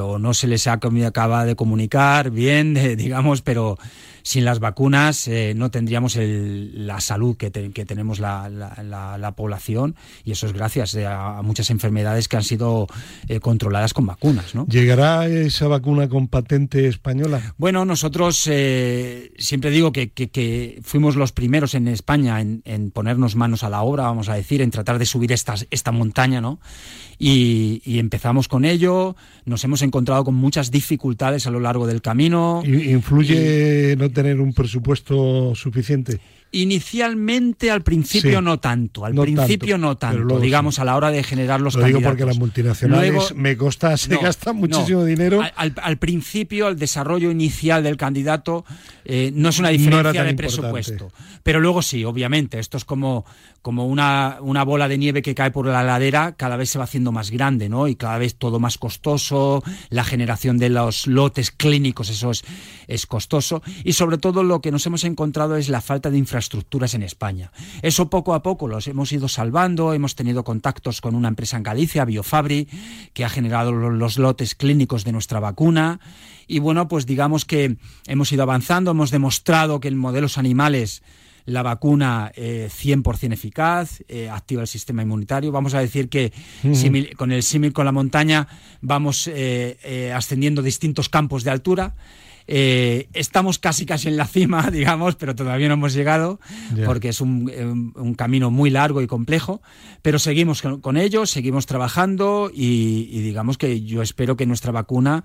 [0.00, 3.78] o no se les acaba de comunicar bien, digamos, pero
[4.22, 9.94] sin las vacunas eh, no tendríamos la salud que, tenemos la, población
[10.24, 12.86] y eso es gracias a, muchas enfermedades que han sido
[13.28, 14.54] eh, controladas con vacunas.
[14.54, 14.66] ¿no?
[14.66, 17.54] ¿Llegará esa vacuna con patente española?
[17.58, 20.10] Bueno, nosotros eh, siempre digo que,
[20.82, 24.70] fuimos los primeros en España en, ponernos manos a la obra, vamos a decir, en
[24.70, 26.60] tratar de subir esta, esta montaña, ¿no?
[27.22, 29.14] Y, empezamos con ello,
[29.44, 32.62] nos hemos encontrado con muchas dificultades a lo largo del camino.
[32.64, 36.20] ¿Influye tener un presupuesto suficiente?
[36.52, 41.60] Inicialmente, al principio no tanto, al principio no tanto, digamos, a la hora de generar
[41.60, 45.42] los lo digo porque las multinacionales me costa, se gasta muchísimo dinero.
[45.54, 48.64] Al, principio, el desarrollo inicial del candidato
[49.04, 51.12] eh, no es una diferencia de presupuesto,
[51.44, 53.24] pero luego sí, obviamente, esto es como,
[53.62, 56.84] como una, una bola de nieve que cae por la ladera, cada vez se va
[56.84, 57.86] haciendo más grande, ¿no?
[57.86, 62.42] Y cada vez todo más costoso, la generación de los lotes clínicos, eso es,
[62.88, 66.39] es costoso, y sobre todo lo que nos hemos encontrado es la falta de infraestructura
[66.40, 67.52] estructuras en España.
[67.82, 71.62] Eso poco a poco los hemos ido salvando, hemos tenido contactos con una empresa en
[71.62, 72.68] Galicia, Biofabri,
[73.12, 76.00] que ha generado los lotes clínicos de nuestra vacuna.
[76.46, 77.76] Y bueno, pues digamos que
[78.06, 81.02] hemos ido avanzando, hemos demostrado que en modelos animales
[81.44, 85.52] la vacuna 100% eh, eficaz, eh, activa el sistema inmunitario.
[85.52, 86.32] Vamos a decir que
[87.16, 88.48] con el símil con la montaña
[88.80, 91.94] vamos eh, ascendiendo distintos campos de altura.
[92.52, 96.40] Eh, estamos casi casi en la cima, digamos, pero todavía no hemos llegado
[96.84, 99.62] porque es un, camino muy largo y complejo,
[100.02, 105.22] pero seguimos con, ello, seguimos trabajando y, y digamos que yo espero que nuestra vacuna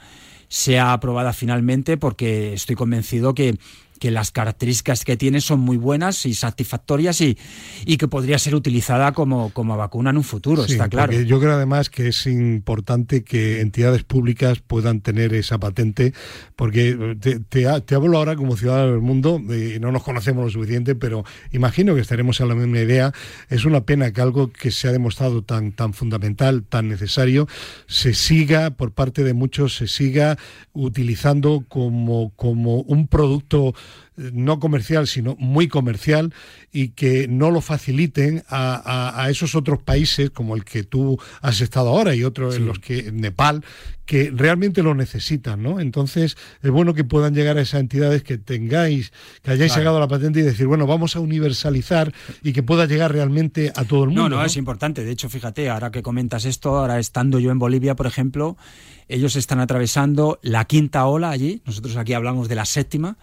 [0.49, 3.57] sea aprobada finalmente porque estoy convencido que
[4.05, 7.39] que las características que tiene son muy buenas y satisfactorias y,
[7.87, 11.11] y que podría ser utilizada como, como vacuna en un futuro, está claro.
[11.11, 16.13] Yo creo además que es importante que entidades públicas puedan tener esa patente,
[16.55, 20.93] porque te, te, hablo ahora como ciudadano del mundo, y no nos conocemos lo suficiente,
[20.93, 23.11] pero imagino que estaremos en la misma idea.
[23.49, 27.47] Es una pena que algo que se ha demostrado tan, tan fundamental, tan necesario,
[27.87, 30.37] se siga, por parte de muchos, se siga
[30.73, 33.73] utilizando como, como un producto eh,
[34.15, 36.33] no comercial, sino muy comercial,
[36.71, 41.89] y que no lo faciliten a, esos otros países como el que tú has estado
[41.89, 43.63] ahora y otros en los que Nepal,
[44.05, 45.79] que realmente lo necesitan, ¿no?
[45.79, 50.07] Entonces, es bueno que puedan llegar a esas entidades que tengáis, que hayáis sacado la
[50.07, 54.09] patente y decir, bueno, vamos a universalizar y que pueda llegar realmente a todo el
[54.09, 54.29] mundo.
[54.29, 55.03] No, no, es importante.
[55.03, 58.57] De hecho, fíjate, ahora que comentas esto, ahora estando yo en Bolivia, por ejemplo,
[59.07, 63.17] ellos están atravesando la quinta ola allí, nosotros aquí hablamos de la séptima,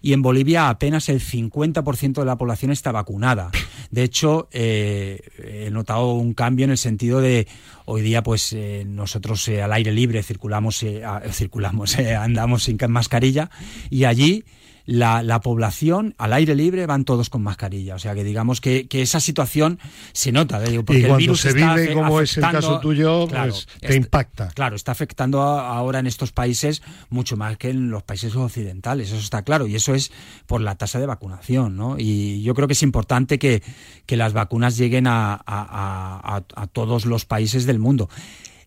[0.00, 3.50] y en Bolivia apenas el 50% de la población está vacunada.
[3.90, 7.46] De hecho, eh, he notado un cambio en el sentido de
[7.84, 10.84] hoy día, pues eh, nosotros eh, al aire libre circulamos,
[11.30, 13.50] circulamos, andamos sin mascarilla,
[13.90, 14.44] y allí
[14.86, 17.96] la, la, población al aire libre van todos con mascarilla.
[17.96, 19.78] O sea que digamos que, que esa situación
[20.12, 20.64] se nota.
[20.64, 20.82] ¿eh?
[20.82, 24.48] Porque y cuando el virus se vive como es el caso tuyo, pues te impacta.
[24.48, 29.18] Claro, está afectando ahora en estos países mucho más que en los países occidentales, eso
[29.18, 29.66] está claro.
[29.66, 30.12] Y eso es
[30.46, 31.76] por la tasa de vacunación.
[31.76, 31.96] ¿no?
[31.98, 33.62] Y yo creo que es importante que,
[34.06, 38.08] que las vacunas lleguen a, a, a todos los países del mundo.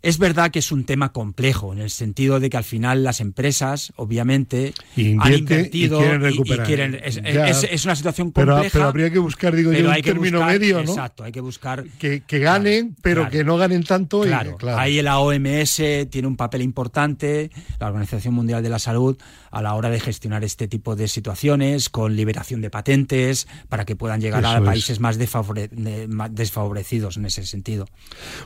[0.02, 3.20] Es verdad que es un tema complejo, en el sentido de que al final las
[3.20, 8.70] empresas, obviamente, han invertido y quieren es, una situación compleja.
[8.72, 10.92] Pero, habría que buscar, digo yo, un término medio, ¿no?
[10.92, 11.84] Exacto, hay que buscar...
[12.00, 14.22] Que, ganen, pero que no ganen tanto.
[14.22, 19.18] Claro, ahí la OMS tiene un papel importante, la Organización Mundial de la Salud,
[19.52, 23.98] a la hora de gestionar este tipo de situaciones, con liberación de patentes, para que
[23.98, 27.86] puedan llegar a países más desfavorecidos en ese sentido.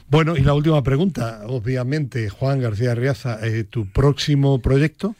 [0.10, 5.15] Bueno, y la última pregunta obviamente, Juan García Riaza, eh, tu próximo proyecto.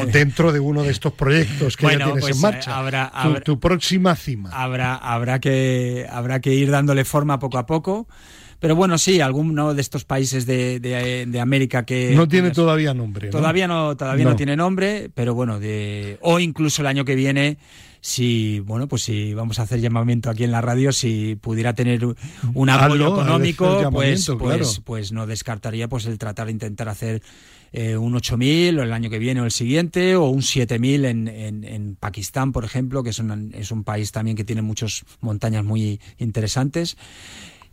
[0.00, 2.76] o dentro de uno de estos proyectos que ya tienes en pues, marcha.
[2.76, 3.10] Habrá,
[3.42, 4.50] tu, próxima cima.
[4.52, 8.06] Habrá, habrá, que, habrá que ir dándole forma poco a poco.
[8.58, 12.14] Pero bueno, sí, alguno de estos países de, de, América que...
[12.14, 13.28] No tiene todavía nombre.
[13.28, 14.36] Todavía, no, todavía no.
[14.36, 17.58] tiene nombre, pero bueno, de, o incluso el año que viene
[18.06, 22.06] si bueno pues si vamos a hacer llamamiento aquí en la radio si pudiera tener
[22.54, 27.20] un apoyo económico pues pues, pues no descartaría pues el tratar de intentar hacer
[27.72, 31.64] eh, un 8.000 el año que viene o el siguiente o un 7.000 en, en,
[31.64, 35.64] en Pakistán por ejemplo que es un, es un país también que tiene muchas montañas
[35.64, 36.96] muy interesantes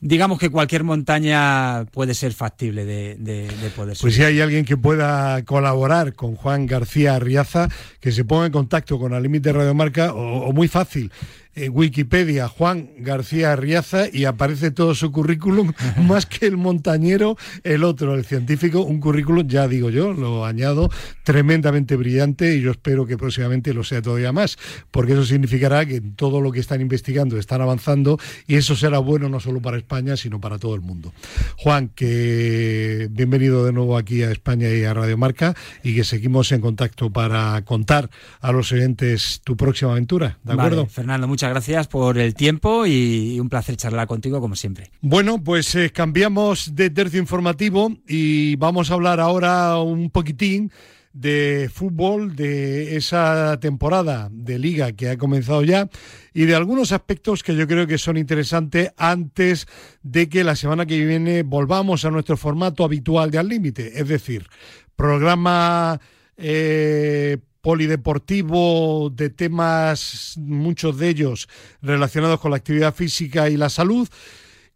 [0.03, 4.75] digamos que cualquier montaña puede ser factible de, de, poder Pues si hay alguien que
[4.75, 7.69] pueda colaborar con Juan García Arriaza,
[8.01, 11.09] que se ponga en contacto con Al Límite Radiomarca, o, o muy fácil,
[11.55, 15.73] en Wikipedia Juan García Riaza y aparece todo su currículum,
[16.07, 20.89] más que el montañero, el otro, el científico, un currículum, ya digo yo, lo añado,
[21.23, 24.57] tremendamente brillante y yo espero que próximamente lo sea todavía más,
[24.91, 29.29] porque eso significará que todo lo que están investigando están avanzando y eso será bueno
[29.29, 31.13] no solo para España, sino para todo el mundo.
[31.57, 36.51] Juan, que bienvenido de nuevo aquí a España y a Radio Marca y que seguimos
[36.51, 38.09] en contacto para contar
[38.41, 40.85] a los oyentes tu próxima aventura, ¿de acuerdo?
[40.87, 44.91] Fernando, muchas gracias por el tiempo y un placer charlar contigo como siempre.
[45.01, 50.71] Bueno, pues eh, cambiamos de tercio informativo y vamos a hablar ahora un poquitín
[51.13, 55.87] de fútbol, de esa temporada de liga que ha comenzado ya
[56.33, 59.67] y de algunos aspectos que yo creo que son interesantes antes
[60.01, 64.07] de que la semana que viene volvamos a nuestro formato habitual de Al Límite, es
[64.07, 64.47] decir,
[64.95, 66.01] programa
[66.35, 71.47] eh, polideportivo de temas, muchos de ellos
[71.81, 74.09] relacionados con la actividad física y la salud,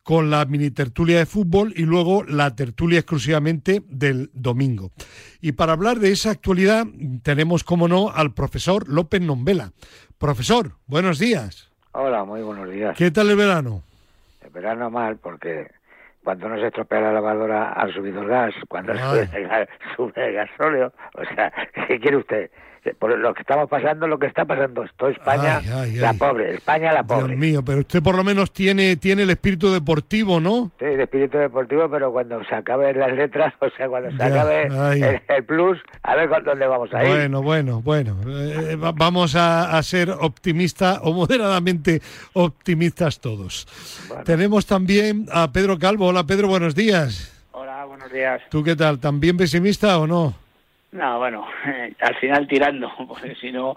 [0.04, 4.92] con la mini tertulia de fútbol y luego la tertulia exclusivamente del domingo.
[5.42, 6.86] Y para hablar de esa actualidad
[7.24, 9.74] tenemos, como no, al profesor López Nombela.
[10.18, 11.70] Profesor, buenos días.
[11.92, 12.96] Hola, muy buenos días.
[12.98, 13.84] ¿Qué tal el verano?
[14.40, 15.70] El verano mal porque
[16.24, 19.30] cuando no se estropea la lavadora ha subido el gas, cuando sube,
[19.98, 21.52] sube el gasóleo, o sea,
[21.88, 22.50] ¿qué quiere usted?
[22.96, 24.84] Por lo que estamos pasando, lo que está pasando.
[24.84, 25.62] Esto España,
[25.96, 27.28] la pobre, España la pobre.
[27.28, 30.72] Dios mío, pero usted por lo menos tiene, tiene el espíritu deportivo, ¿no?
[30.80, 34.68] Sí, el espíritu deportivo, pero cuando se acaben las letras, o sea, cuando se acabe
[35.28, 37.10] el, plus, a ver con dónde vamos a ir.
[37.10, 38.18] Bueno, bueno, bueno.
[38.28, 42.02] Eh, vamos a, ser optimistas o moderadamente
[42.34, 43.68] optimistas todos.
[44.26, 46.08] Tenemos también a Pedro Calvo.
[46.08, 47.34] Hola, Pedro, buenos días.
[47.52, 48.42] Hola, buenos días.
[48.50, 49.00] ¿Tú qué tal?
[49.00, 50.47] ¿También pesimista o no?
[50.92, 51.46] No, bueno,
[52.00, 53.76] al final tirando, porque si no,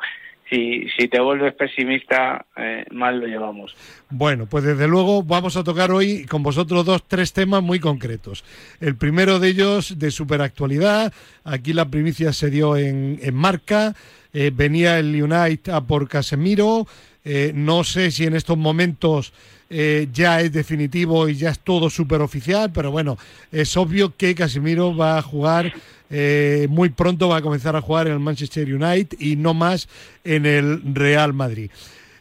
[0.48, 3.76] si, si te vuelves pesimista, eh, mal lo llevamos.
[4.08, 8.44] Bueno, pues desde luego vamos a tocar hoy con vosotros dos tres temas muy concretos.
[8.80, 11.12] El primero de ellos de superactualidad,
[11.44, 13.94] aquí la primicia se dio en, en marca,
[14.32, 16.86] eh, venía el United a por Casemiro,
[17.22, 19.34] Eh, no sé si en estos momentos
[19.70, 23.16] eh, ya es definitivo y ya es todo súper oficial, pero bueno,
[23.52, 25.72] es obvio que Casemiro va a jugar
[26.10, 29.88] eh, muy pronto, va a comenzar a jugar en el Manchester United y no más
[30.24, 31.70] en el Real Madrid.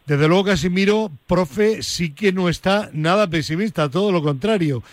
[0.05, 4.83] Desde luego Casemiro, profe, sí que no está nada pesimista, todo lo contrario.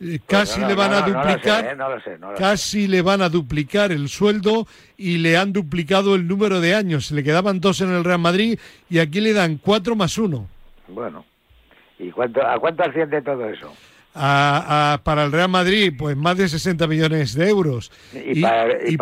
[0.00, 2.18] Eh, casi no, le van a duplicar, ¿eh?
[2.38, 7.10] Casi le van a duplicar el sueldo y le han duplicado el número de años.
[7.10, 10.46] Le quedaban dos en el Real Madrid y aquí le dan cuatro más uno.
[10.86, 11.24] Bueno,
[11.98, 13.72] ¿y cuánto, a cuánto asciende todo eso?
[14.14, 17.92] A- a- para el Real Madrid, pues más de 60 millones de euros.
[18.12, 18.96] Y Y, para- y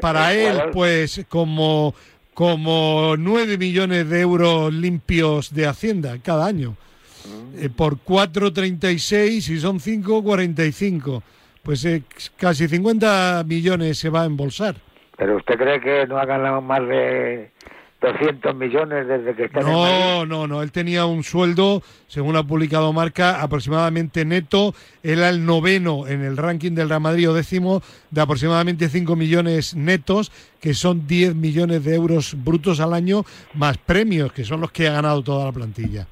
[0.00, 1.94] para él, jugador- pues como,
[2.34, 6.76] como 9 millones de euros limpios de Hacienda cada año.
[7.24, 7.64] Mm.
[7.64, 11.22] Eh, por 4,36 y son 5,45.
[11.62, 12.02] Pues eh,
[12.36, 14.76] casi 50 millones se va a embolsar.
[15.16, 17.50] ¿Pero usted cree que no ha ganado más de
[18.00, 19.74] 200 millones desde que está en Madrid?
[19.74, 20.62] No, no, no.
[20.62, 24.72] Él tenía un sueldo, según ha publicado Marca, aproximadamente neto.
[25.02, 27.82] Él era el noveno en el ranking del Real Madrid o décimo
[28.12, 30.30] de aproximadamente 5 millones netos,
[30.60, 33.24] que son 10 millones de euros brutos al año,
[33.54, 36.06] más premios, que son los que ha ganado toda la plantilla.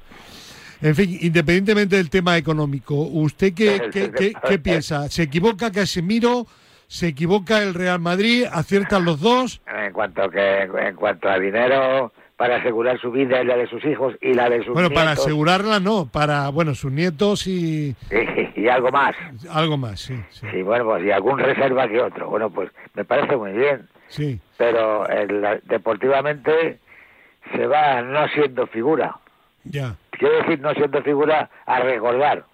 [0.81, 5.09] En fin, independientemente del tema económico, ¿usted qué, qué- qué- qué piensa?
[5.09, 6.45] ¿Se equivoca Casemiro?
[6.87, 8.45] ¿Se equivoca el Real Madrid?
[8.51, 9.61] ¿Aciertan los dos?
[9.67, 13.83] En cuanto que en cuanto a dinero para asegurar su vida y la de sus
[13.83, 18.61] hijos y la de sus Bueno, para asegurarla no, para, bueno, sus nietos y y,
[18.61, 19.15] y algo más.
[19.49, 20.45] algo más, sí, sí.
[20.51, 22.29] Sí, bueno, pues y algún reserva que otro.
[22.29, 24.39] Bueno, pues me parece muy bien, sí.
[24.57, 26.79] pero el- deportivamente
[27.53, 29.17] se va no siendo figura.
[29.65, 32.45] Ya, Quiero decir, no siendo figura a recordar,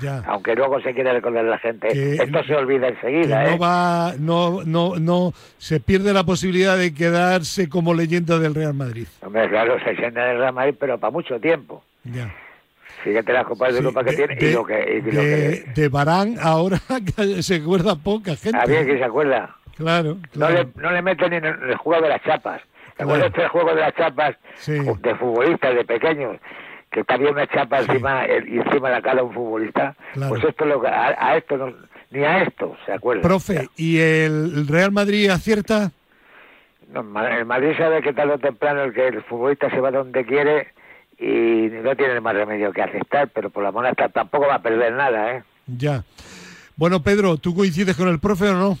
[0.00, 0.22] ya.
[0.26, 1.88] aunque luego se quiere recordar la gente.
[1.88, 3.58] Que- Esto se olvida enseguida, no ¿eh?
[3.58, 9.06] va, no, no, no, se pierde la posibilidad de quedarse como leyenda del Real Madrid.
[9.22, 11.82] Hombre, claro, se sienta en el Real Madrid, pero para mucho tiempo.
[12.04, 12.34] Ya.
[13.04, 15.02] Fíjate las copas de Europa que de, tiene y de- lo que...
[15.04, 16.78] y lo de- que de Barán ahora
[17.40, 18.58] se acuerda poca gente.
[18.58, 19.56] a ver, que se acuerda?
[19.76, 20.54] Claro, No claro.
[20.54, 22.60] le, no le meten ni en el juego de las chapas.
[22.96, 23.10] ¿Te Claro.
[23.14, 24.72] acuerdas del juego de las chapas Sí.
[24.74, 26.36] de futbolistas, de pequeños?
[26.92, 29.96] Que había una chapa encima eh, y encima de la cara de un futbolista.
[30.12, 30.28] Claro.
[30.30, 31.74] Pues esto es lo a, a esto no-
[32.10, 33.22] ni a esto se acuerda.
[33.22, 35.90] Profe, ¿y el Real Madrid acierta?
[36.92, 40.26] No, el Madrid sabe que tarde o temprano el que el futbolista se va donde
[40.26, 40.68] quiere
[41.18, 44.92] y no tiene más remedio que aceptar, pero por la moneda tampoco va a perder
[44.92, 45.42] nada, ¿eh?
[45.66, 46.04] Ya.
[46.76, 48.78] Bueno, Pedro, ¿tú coincides con el profe o no?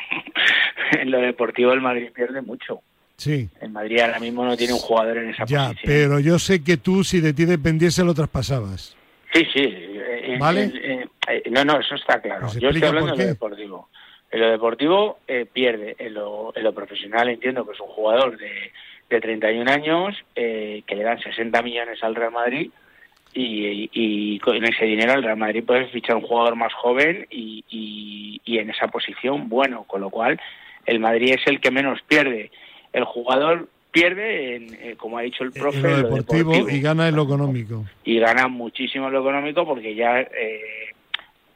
[0.92, 2.80] en lo deportivo el Madrid pierde mucho.
[3.22, 3.48] Sí.
[3.60, 5.84] El Madrid ahora mismo no tiene un jugador en esa Ya, posición.
[5.94, 8.96] pero yo sé que tú, si de ti dependiese, lo traspasabas.
[9.32, 9.60] Sí, sí.
[9.64, 10.72] eh, ¿Vale?
[10.74, 12.46] eh, eh, no, no, eso está claro.
[12.46, 13.88] Pues Yo estoy hablando de lo deportivo.
[14.30, 15.94] En lo deportivo eh, pierde.
[15.98, 18.72] En lo, en lo profesional entiendo que es un jugador de,
[19.08, 22.70] de 31 años eh, que le dan 60 millones al Real Madrid
[23.34, 27.64] y, y con ese dinero el Real Madrid puede fichar un jugador más joven y,
[27.70, 30.40] y, y en esa posición bueno, con lo cual
[30.86, 32.50] el Madrid es el que menos pierde.
[32.92, 37.08] El jugador pierde, en, eh, como ha dicho el profe, en lo deportivo, y gana
[37.08, 37.84] en lo económico.
[38.04, 40.60] y gana muchísimo en lo económico porque ya eh,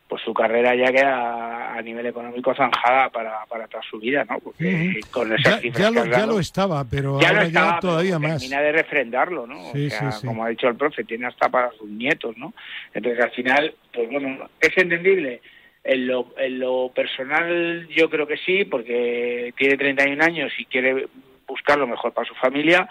[0.08, 4.38] pues su carrera ya queda a nivel económico zanjada para, para toda su vida, ¿no?
[4.38, 8.18] Porque con esas Ya, lo, ya lo estaba, pero ya lo ahora estaba, ya todavía
[8.18, 8.38] más.
[8.40, 9.72] termina de refrendarlo, ¿no?
[9.72, 10.26] Sí, o sea, sí, sí.
[10.26, 12.54] como ha dicho el profe, tiene hasta para sus nietos, ¿no?
[12.94, 15.40] Entonces al final, pues bueno, es entendible.
[15.82, 21.06] En lo, en lo personal yo creo que sí, porque tiene 31 años y quiere
[21.46, 22.88] buscar lo mejor para su familia.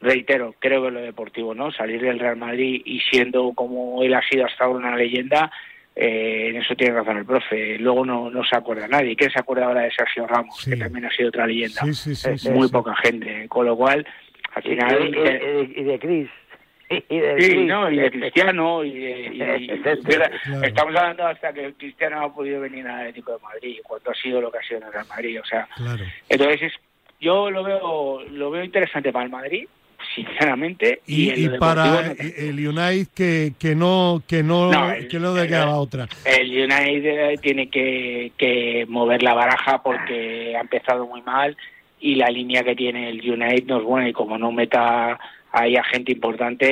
[0.00, 1.70] Reitero, creo que lo deportivo, ¿no?
[1.70, 5.50] Salir del Real Madrid y siendo como él ha sido hasta ahora una leyenda,
[5.94, 7.78] eh, en eso tiene razón el profe.
[7.78, 9.14] Luego no, no se acuerda nadie.
[9.14, 10.70] ¿Quién se acuerda ahora de Sergio Ramos, Sí.
[10.70, 11.82] que también ha sido otra leyenda?
[11.82, 12.72] Sí, sí, sí, Eh, sí, Muy sí.
[12.72, 13.46] poca gente.
[13.48, 14.04] Con lo cual,
[14.54, 15.08] al final...
[15.08, 16.28] y- eh, y- y de Cris.
[17.08, 17.66] Y de Sí, Cris.
[17.68, 20.02] no, y de Cristiano, y, de- y- y- Exacto.
[20.08, 20.66] mira, Claro.
[20.66, 24.14] estamos hablando hasta que Cristiano no ha podido venir al Atlético de Madrid, cuando ha
[24.14, 26.04] sido lo que ha sido en el Real Madrid, o sea, Claro.
[26.28, 26.72] entonces es,
[27.22, 29.66] yo lo veo lo veo interesante para el Madrid,
[30.14, 35.36] sinceramente, y, para no- el United que, que no que no, No, el- que no
[35.38, 36.06] el- quedaba otra.
[36.24, 41.56] el United tiene que, que mover la baraja porque ha empezado muy mal
[42.00, 45.18] y la línea que tiene el United no es buena y como no meta
[45.52, 46.66] ahí a gente importante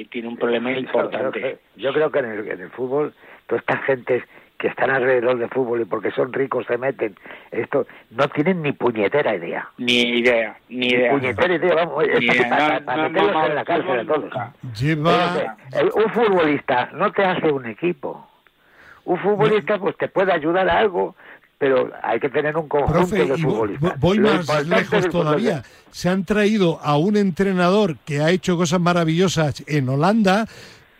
[0.00, 1.58] eh, tiene un problema Yo importante.
[1.76, 3.14] yo creo que en el, en el fútbol,
[3.46, 4.22] todas estas gentes
[4.58, 7.14] que están alrededor del fútbol y porque son ricos se meten,
[7.52, 9.68] esto no tienen ni puñetera idea.
[9.78, 11.12] Ni idea, ni Ni idea.
[11.12, 12.48] puñetera idea, vamos, idea.
[12.50, 14.32] para, No, para no, meterlos no, en la cárcel a todos.
[14.80, 15.56] Lleva
[15.94, 18.26] un futbolista no te hace un equipo.
[19.04, 21.14] Un futbolista pues te puede ayudar a algo,
[21.56, 23.92] pero hay que tener un conjunto Profe, de futbolistas.
[23.92, 25.62] vo- voy Lo más lejos todavía.
[25.92, 30.46] Se han traído a un entrenador que ha hecho cosas maravillosas en Holanda,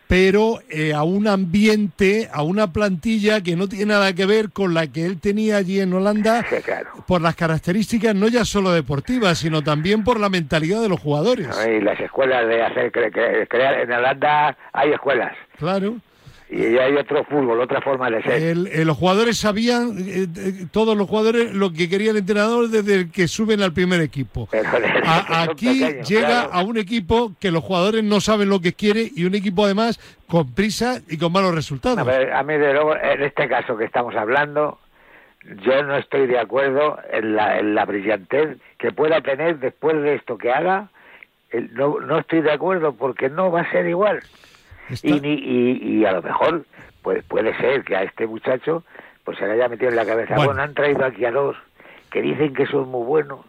[0.09, 4.73] pero eh, a un ambiente, a una plantilla que no tiene nada que ver con
[4.73, 6.89] la que él tenía allí en Holanda, Sí, claro.
[7.05, 11.47] por las características no ya solo deportivas, sino también por la mentalidad de los jugadores.
[11.47, 11.71] ¿no?
[11.71, 15.97] Y las escuelas de hacer cre- cre- crear en Holanda hay escuelas Claro.
[16.51, 18.31] Y hay otro fútbol, otra forma de ser.
[18.41, 22.69] El- eh, los jugadores sabían, eh, eh, todos los jugadores, lo que quería el entrenador
[22.69, 24.47] desde el que suben al primer equipo.
[24.51, 24.67] Pero
[25.05, 26.49] A- aquí pequeños, llega claro.
[26.53, 29.99] a un equipo que los jugadores no saben lo que quiere y un equipo además
[30.27, 31.99] con prisa y con malos resultados.
[31.99, 34.79] A, mí, de luego, en este caso que estamos hablando,
[35.63, 40.15] yo no estoy de acuerdo en la, en la brillantez que pueda tener después de
[40.15, 40.89] esto que haga.
[41.73, 44.19] No, no estoy de acuerdo porque no va a ser igual.
[45.03, 46.65] Y, y, y a lo mejor
[47.01, 48.83] pues puede ser que a este muchacho
[49.23, 50.35] pues se le haya metido en la cabeza.
[50.35, 50.49] Bueno.
[50.51, 51.55] Bueno, han traído aquí a dos
[52.11, 53.41] que dicen que son muy buenos,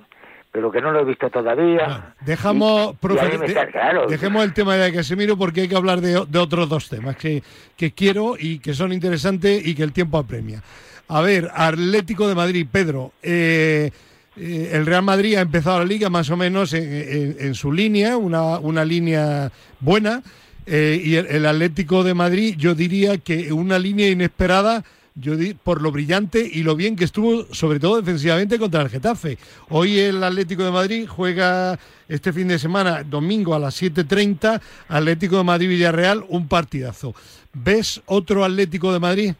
[0.52, 1.84] pero que no lo he visto todavía.
[1.86, 6.00] Bueno, dejamos, Y- profe, está- claro, dejemos el tema de Casemiro porque hay que hablar
[6.00, 7.42] de, de otros dos temas que,
[7.76, 10.62] que quiero y que son interesantes y que el tiempo apremia.
[11.08, 13.12] A ver, Atlético de Madrid, Pedro.
[13.22, 13.90] eh,
[14.36, 17.72] eh, el Real Madrid ha empezado la liga más o menos en, en- en su
[17.72, 20.22] línea, una, una línea buena.
[20.70, 24.84] Eh, y el, el Atlético de Madrid, yo diría que una línea inesperada
[25.16, 28.88] yo di- por lo brillante y lo bien que estuvo, sobre todo defensivamente contra el
[28.88, 29.36] Getafe.
[29.68, 35.38] Hoy el Atlético de Madrid juega este fin de semana, domingo a las 7.30, Atlético
[35.38, 37.14] de Madrid-Villarreal, un partidazo.
[37.52, 39.32] ¿Ves otro Atlético de Madrid?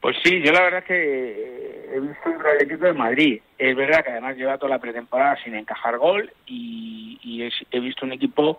[0.00, 3.40] Pues sí, yo la verdad que he visto un Atlético de Madrid.
[3.58, 8.04] Es verdad que además lleva toda la pretemporada sin encajar gol y, es- he visto
[8.06, 8.58] un equipo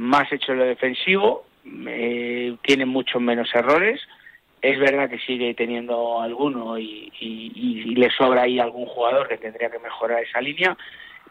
[0.00, 1.44] más hecho en lo defensivo,
[1.86, 4.00] eh, tiene muchos menos errores.
[4.62, 9.36] Es verdad que sigue teniendo alguno y, y- y le sobra ahí algún jugador que
[9.36, 10.76] tendría que mejorar esa línea,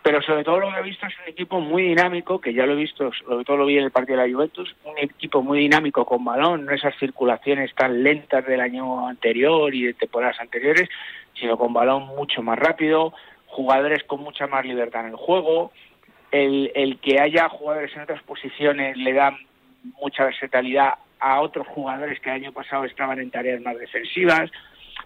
[0.03, 2.73] pero sobre todo lo que he visto es un equipo muy dinámico, que ya lo
[2.73, 5.59] he visto, sobre todo lo vi en el partido de la Juventus, un equipo muy
[5.59, 10.87] dinámico con balón, no esas circulaciones tan lentas del año anterior y de temporadas anteriores,
[11.33, 13.13] sino con balón mucho más rápido,
[13.47, 15.71] jugadores con mucha más libertad en el juego,
[16.31, 19.37] el, el que haya jugadores en otras posiciones le da
[20.01, 24.49] mucha versatilidad a otros jugadores que el año pasado estaban en tareas más defensivas.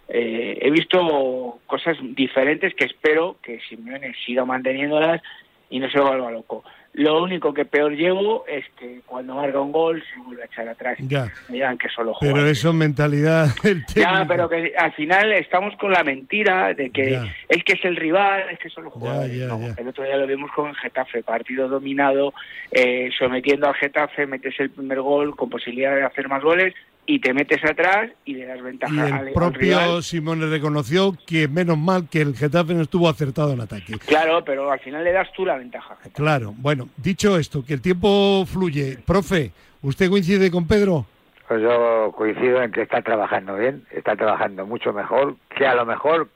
[0.08, 5.22] Eh, he visto cosas diferentes que espero que Simeone siga manteniéndolas
[5.70, 6.64] y no se vuelva loco.
[6.96, 10.68] Lo único que peor llevo es que cuando marca un gol se vuelve a echar
[10.70, 10.96] atrás.
[11.00, 11.26] Ya.
[11.50, 12.50] Me digan que solo Pero juega.
[12.52, 17.12] eso es mentalidad del Ya, pero que al final estamos con la mentira de que
[17.12, 17.36] Ya.
[17.50, 19.26] es que es el rival, es que solo juega.
[19.26, 19.74] ya, No, ya.
[19.76, 22.34] El otro día lo vimos con el Getafe, partido dominado,
[22.72, 26.76] eh, sometiendo al Getafe, metes el primer gol con posibilidad de hacer más goles
[27.06, 30.04] y te metes atrás y le das ventaja Y al, el al propio rival.
[30.04, 33.98] Simone reconoció que menos mal que el Getafe no estuvo acertado en ataque.
[34.06, 35.98] Claro, pero al final le das tú la ventaja.
[36.14, 38.98] Claro, bueno, dicho esto, que el tiempo fluye.
[39.06, 39.52] Profe,
[39.82, 41.06] ¿usted coincide con Pedro?
[41.48, 45.86] Pues yo coincido en que está trabajando bien, está trabajando mucho mejor, que a lo
[45.86, 46.30] mejor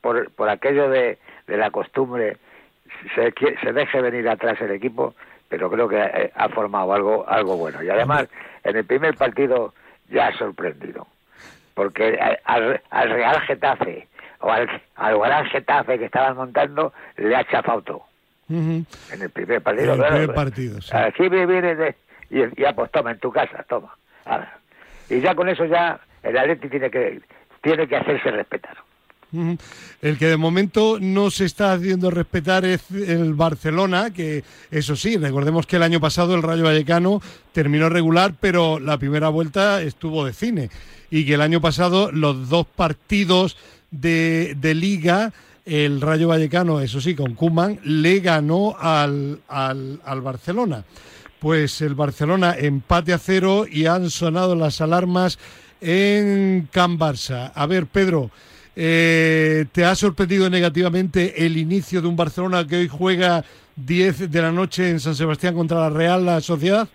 [0.00, 2.36] por, por aquello de, de la costumbre
[3.14, 3.32] se,
[3.62, 5.14] se deje venir atrás el equipo,
[5.48, 7.82] pero creo que eh, ha formado algo algo bueno.
[7.82, 8.26] Y además,
[8.64, 9.72] en el primer partido
[10.08, 11.06] ya ha sorprendido,
[11.74, 14.08] porque al- al, al Real Getafe
[14.40, 18.02] o al, al Gran Getafe que estaban montando le ha chafado todo
[18.48, 18.86] en
[19.22, 19.86] el primer partido.
[19.86, 20.16] En el claro.
[20.16, 20.96] primer partido, sí.
[20.96, 21.96] Aquí me viene de,
[22.30, 23.92] y, ya pues toma en tu casa, toma.
[24.24, 24.56] Ahora.
[25.10, 27.20] Y ya con eso ya el Atleti tiene que
[27.62, 28.76] tiene que hacerse respetar.
[30.02, 35.16] El que de momento no se está haciendo respetar es el Barcelona, que eso sí,
[35.16, 37.20] recordemos que el año pasado el Rayo Vallecano
[37.52, 40.70] terminó regular, pero la primera vuelta estuvo de cine.
[41.10, 43.56] Y que el año pasado los dos partidos
[43.90, 45.32] de, liga,
[45.64, 50.84] el Rayo Vallecano, eso sí, con Kuman, le ganó al, al, al Barcelona.
[51.38, 55.38] Pues el Barcelona empate a cero y han sonado las alarmas
[55.80, 57.52] en Can Barça.
[57.54, 58.30] A ver, Pedro,
[58.76, 63.42] eh, ¿te ha sorprendido negativamente el inicio de un Barcelona que hoy juega
[63.76, 66.86] 10 de la noche en San Sebastián contra la Real la Sociedad?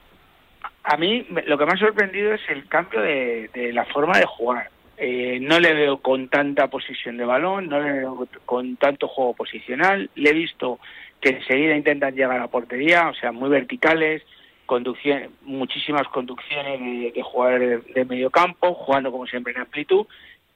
[0.83, 4.25] A mí lo que me ha sorprendido es el cambio de, de la forma de
[4.25, 4.69] jugar.
[5.03, 9.33] Eh, no le veo con tanta posición de balón, no le veo con tanto juego
[9.33, 10.11] posicional.
[10.13, 10.79] Le he visto
[11.19, 14.21] que enseguida intentan llegar a la portería, o sea, muy verticales,
[14.67, 20.05] conducción, muchísimas conducciones de, de jugadores de, de medio campo, jugando como siempre en amplitud.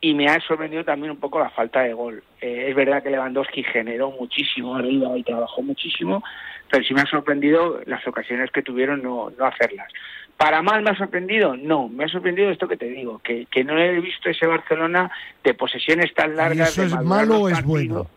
[0.06, 2.22] Y me ha sorprendido también un poco la falta de gol.
[2.39, 6.24] Eh, es verdad que Lewandowski generó muchísimo arriba y trabajó muchísimo,
[6.70, 9.91] pero sí me ha sorprendido las ocasiones que tuvieron no, no hacerlas.
[10.38, 13.64] para mal me ha sorprendido, no, me ha sorprendido esto que te digo, que, que
[13.64, 15.10] no he visto ese Barcelona
[15.43, 16.70] de posesiones tan largas.
[16.78, 17.68] eso de es malo o es partidos.
[18.06, 18.10] bueno?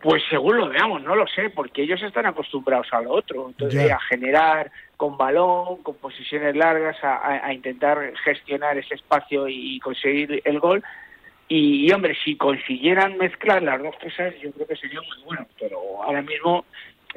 [0.00, 3.88] Pues según lo veamos, no lo sé, porque ellos están acostumbrados a lo otro, entonces
[3.88, 3.96] Ya.
[3.96, 9.78] a generar con balón, con posiciones largas, a, a- a intentar gestionar ese espacio y
[9.80, 10.82] conseguir el gol.
[11.48, 15.46] Y, y, hombre, si consiguieran mezclar las dos cosas, yo creo que sería muy bueno.
[15.60, 16.64] Pero ahora mismo,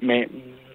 [0.01, 0.27] me,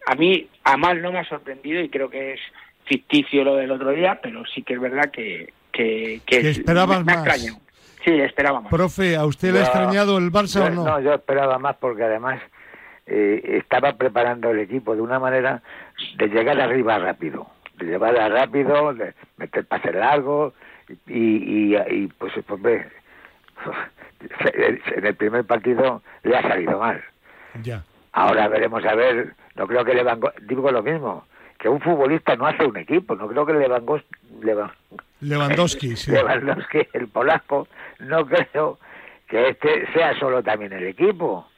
[0.06, 2.40] a mí, a mal no me ha sorprendido y creo que es
[2.86, 7.04] ficticio lo del otro día, pero sí que es verdad que, que, que Que esperabas
[7.04, 7.40] me, me más.
[8.04, 8.70] Sí, esperaba más.
[8.70, 10.84] Profe, ¿a usted le ha extrañado el Barça yo- o no?
[10.84, 12.40] No, yo esperaba más porque además
[13.06, 15.62] eh, estaba preparando el equipo de una manera
[16.16, 17.46] de llegar arriba rápido,
[17.78, 20.54] de llevarla rápido, de meter pases largos
[21.06, 22.88] y, y, y, pues, hombre,
[24.94, 27.02] en el primer partido le ha salido mal.
[27.62, 27.84] Ya.
[28.12, 31.24] Ahora veremos a ver, no creo que Lewandowski, digo lo mismo,
[31.58, 34.08] que un futbolista no hace un equipo, no creo que Lewandowski,
[35.20, 36.10] Lewandowski, sí.
[36.10, 37.68] Lewandowski, el polaco,
[38.00, 38.78] no creo
[39.28, 41.48] que este sea solo también el equipo.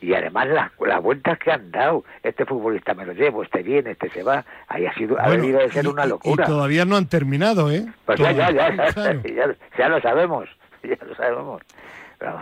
[0.00, 3.90] Y además las, las vueltas que han dado, este futbolista me lo llevo, este viene,
[3.92, 6.44] este se va, ahí ha sido, ha Bueno, debido de ser y- una locura.
[6.44, 7.84] Y todavía no han terminado, ¿eh?
[8.06, 9.22] Pues ya, ya, ya, claro.
[9.24, 10.48] ya, ya lo sabemos,
[10.84, 11.62] ya lo sabemos.
[12.18, 12.38] Pero,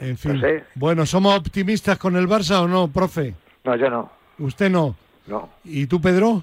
[0.00, 0.34] En fin.
[0.34, 0.64] No sé.
[0.74, 3.34] Bueno, ¿somos optimistas con el Barça o no, profe?
[3.64, 4.96] no, yo no, Usted no.
[5.26, 5.50] no.
[5.64, 6.42] ¿Y tú, Pedro?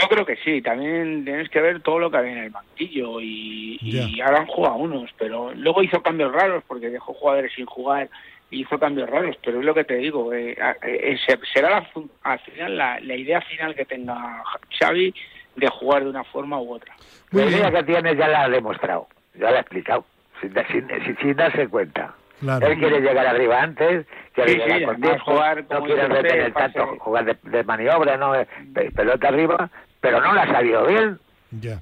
[0.00, 3.20] Yo creo que sí, también tienes que ver todo lo que había en el banquillo
[3.20, 7.64] y, y ahora han jugado unos, pero luego hizo cambios raros porque dejó jugadores sin
[7.66, 8.10] jugar
[8.50, 11.86] hizo cambios raros, pero es lo que te digo, eh, eh, se- será la
[12.22, 14.42] al final la, la idea final que tenga
[14.78, 15.14] Xavi
[15.56, 16.94] de jugar de una forma u otra.
[17.30, 17.60] Muy la bien.
[17.60, 20.04] idea que tiene ya la ha demostrado, ya la ha explicado,
[20.40, 22.14] sin, sin, sin- sin darse cuenta.
[22.40, 22.66] Claro.
[22.66, 26.52] Él quiere llegar arriba antes, quiere Sí, llegar sí, con tiempo, jugar, no quiere retener
[26.52, 29.70] pase- tanto, jugar de, de maniobra, no Eh, pe- pelota arriba,
[30.00, 31.18] pero no la ha salido bien.
[31.52, 31.78] Ya.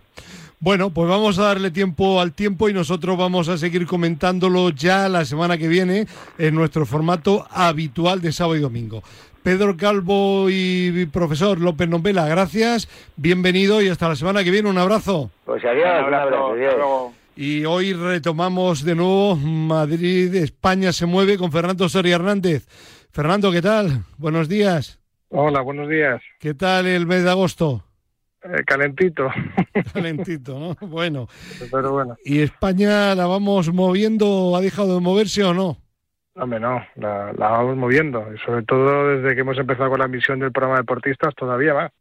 [0.65, 5.09] Bueno, pues vamos a darle tiempo al tiempo y nosotros vamos a seguir comentándolo ya
[5.09, 6.07] la semana que viene
[6.39, 9.03] en nuestro formato habitual de sábado y domingo.
[9.43, 14.71] Pedro Calvo y profesor López Nombela, gracias, bienvenido y hasta la semana que viene.
[14.71, 15.33] Un abrazo.
[15.45, 16.75] Pues adiós, Un un abrazo, abrazo, hasta adiós.
[16.77, 17.15] luego.
[17.35, 22.69] Y hoy retomamos de nuevo Madrid, España se mueve con Fernando Soria Hernández.
[23.11, 24.05] Fernando, ¿qué tal?
[24.17, 25.01] Buenos días.
[25.31, 26.23] Hola, buenos días.
[26.39, 27.83] ¿Qué tal el mes de agosto?
[28.45, 29.31] Eh, calentito,
[29.95, 30.77] Calentito, ¿no?
[30.89, 31.29] Bueno.
[31.71, 32.17] pero bueno.
[32.25, 34.57] ¿Y España la vamos moviendo?
[34.57, 35.79] ¿Ha dejado de moverse o no?
[36.35, 38.27] Hombre, no, la, la vamos moviendo.
[38.35, 41.75] Y sobre todo desde que hemos empezado con la emisión del programa de deportistas, todavía
[41.75, 41.93] más.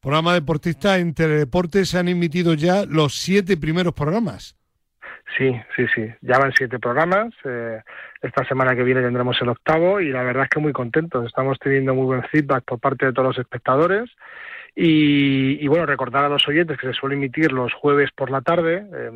[0.00, 4.56] Programa deportista en Teledeportes se han emitido ya los siete primeros programas.
[5.38, 6.06] Sí, sí, sí.
[6.20, 7.32] Ya van siete programas.
[7.44, 7.80] eh,
[8.20, 11.24] esta semana que viene tendremos el octavo y la verdad es que muy contentos.
[11.26, 14.10] Estamos teniendo muy buen feedback por parte de todos los espectadores.
[14.74, 18.40] Y, y bueno, recordar a los oyentes que se suele emitir los jueves por la
[18.40, 18.86] tarde.
[18.92, 19.10] eh,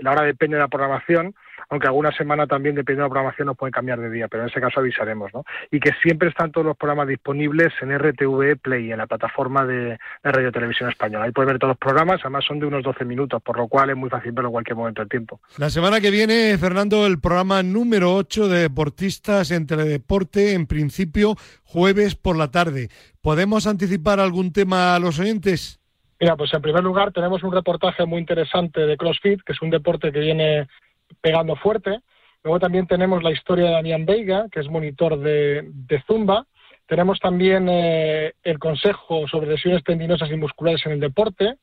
[0.00, 1.34] la hora depende de la programación,
[1.68, 4.48] aunque alguna semana también, dependiendo de la programación, nos puede cambiar de día, pero en
[4.48, 5.44] ese caso avisaremos, ¿no?
[5.70, 9.98] Y que siempre están todos los programas disponibles en RTV Play, en la plataforma de,
[10.22, 11.24] de Radio Televisión Española.
[11.24, 13.90] Ahí pueden ver todos los programas, además son de unos 12 minutos, por lo cual
[13.90, 15.40] es muy fácil verlo en cualquier momento del tiempo.
[15.58, 21.36] La semana que viene, Fernando, el programa número 8 de deportistas en Teledeporte, en principio
[21.64, 22.88] jueves por la tarde.
[23.20, 25.80] ¿Podemos anticipar algún tema a los oyentes?
[26.20, 29.70] Mira, pues en primer lugar tenemos un reportaje muy interesante de CrossFit, que es un
[29.70, 30.68] deporte que viene
[31.20, 32.00] pegando fuerte.
[32.42, 36.46] Luego también tenemos la historia de Damián Veiga, que es monitor de, Zumba.
[36.86, 41.56] Tenemos también eh, el consejo sobre lesiones tendinosas y musculares en el deporte,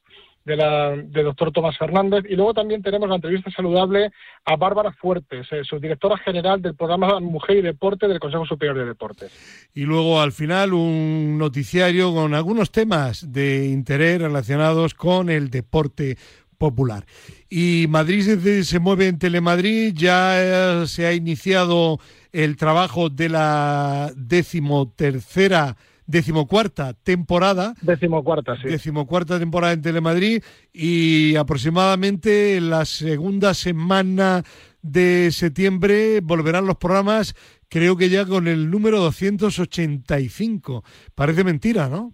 [0.45, 2.23] de la de doctor Tomás Fernández.
[2.29, 4.11] Y luego también tenemos la entrevista saludable
[4.45, 8.85] a Bárbara Fuertes, eh, subdirectora general del programa Mujer y Deporte del Consejo Superior de
[8.85, 9.69] Deportes.
[9.73, 16.17] Y luego al final un noticiario con algunos temas de interés relacionados con el deporte
[16.57, 17.05] popular.
[17.49, 21.99] Y Madrid se, se mueve en Telemadrid, ya eh, se ha iniciado
[22.31, 28.69] el trabajo de la decimotercera, decimocuarta temporada Decimocuarta, sí.
[28.69, 34.43] decimocuarta temporada en Telemadrid y aproximadamente la segunda semana
[34.81, 37.35] de septiembre volverán los programas,
[37.67, 40.83] creo que ya con el número 285.
[41.13, 42.13] Parece mentira, ¿no?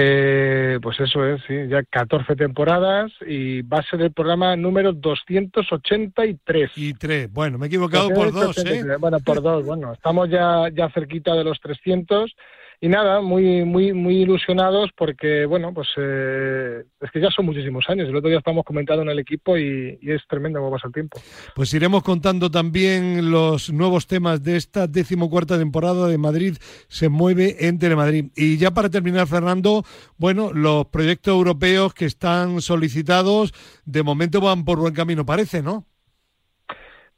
[0.00, 4.92] Eh, pues eso es, sí, ya 14 temporadas y va a ser el programa número
[4.92, 6.70] 283.
[6.76, 7.32] Y tres.
[7.32, 8.62] Bueno, me he equivocado por dos, ¿eh?
[8.62, 9.00] 283.
[9.00, 12.32] Bueno, por dos, bueno, estamos ya, ya cerquita de los 300
[12.80, 17.84] y nada, muy, muy, muy ilusionados porque, bueno, pues eh, es que ya son muchísimos
[17.88, 18.08] años.
[18.08, 21.20] El otro día estamos comentando en el equipo y, es tremendo cómo pasa el tiempo.
[21.56, 26.56] Pues iremos contando también los nuevos temas de esta decimocuarta temporada de Madrid
[26.86, 28.26] se mueve en Telemadrid.
[28.36, 29.84] Y ya para terminar, Fernando,
[30.16, 33.52] bueno, los proyectos europeos que están solicitados
[33.86, 35.87] de momento van por buen camino, parece, ¿no?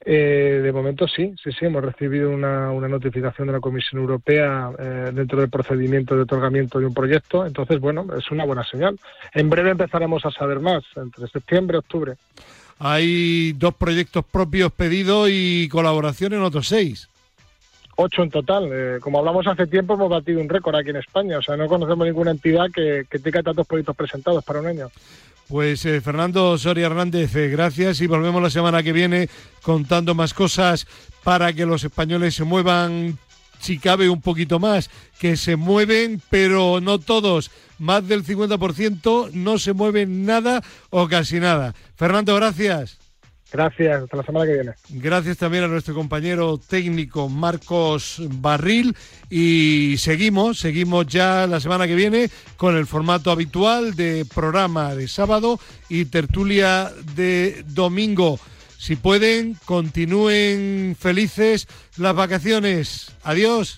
[0.03, 4.71] Eh, de momento sí, sí, sí, hemos recibido una, una notificación de la Comisión Europea
[4.79, 8.99] eh, dentro del procedimiento de otorgamiento de un proyecto, entonces, bueno, es una buena señal.
[9.35, 12.15] En breve empezaremos a saber más, entre septiembre y octubre.
[12.79, 17.11] Hay dos proyectos propios pedidos y colaboración en otros seis.
[17.97, 18.71] Ocho en total.
[18.73, 21.37] Eh, como hablamos hace tiempo, hemos batido un récord aquí en España.
[21.37, 24.89] O sea, no conocemos ninguna entidad que, que tenga tantos proyectos presentados para un año.
[25.51, 29.29] Pues eh, Fernando Soria Hernández, eh, gracias y volvemos la semana que viene
[29.63, 30.87] contando más cosas
[31.25, 33.19] para que los españoles se muevan,
[33.59, 39.59] si cabe un poquito más, que se mueven, pero no todos, más del 50% no
[39.59, 41.75] se mueven nada o casi nada.
[41.97, 43.00] Fernando, gracias.
[43.53, 44.73] Gracias, hasta la semana que viene.
[44.91, 48.97] Gracias también a nuestro compañero técnico Marcos Barril
[49.29, 55.09] y seguimos, seguimos ya la semana que viene con el formato habitual de programa de
[55.09, 58.39] sábado y tertulia de domingo.
[58.79, 63.13] Si pueden, continúen felices las vacaciones.
[63.25, 63.77] Adiós.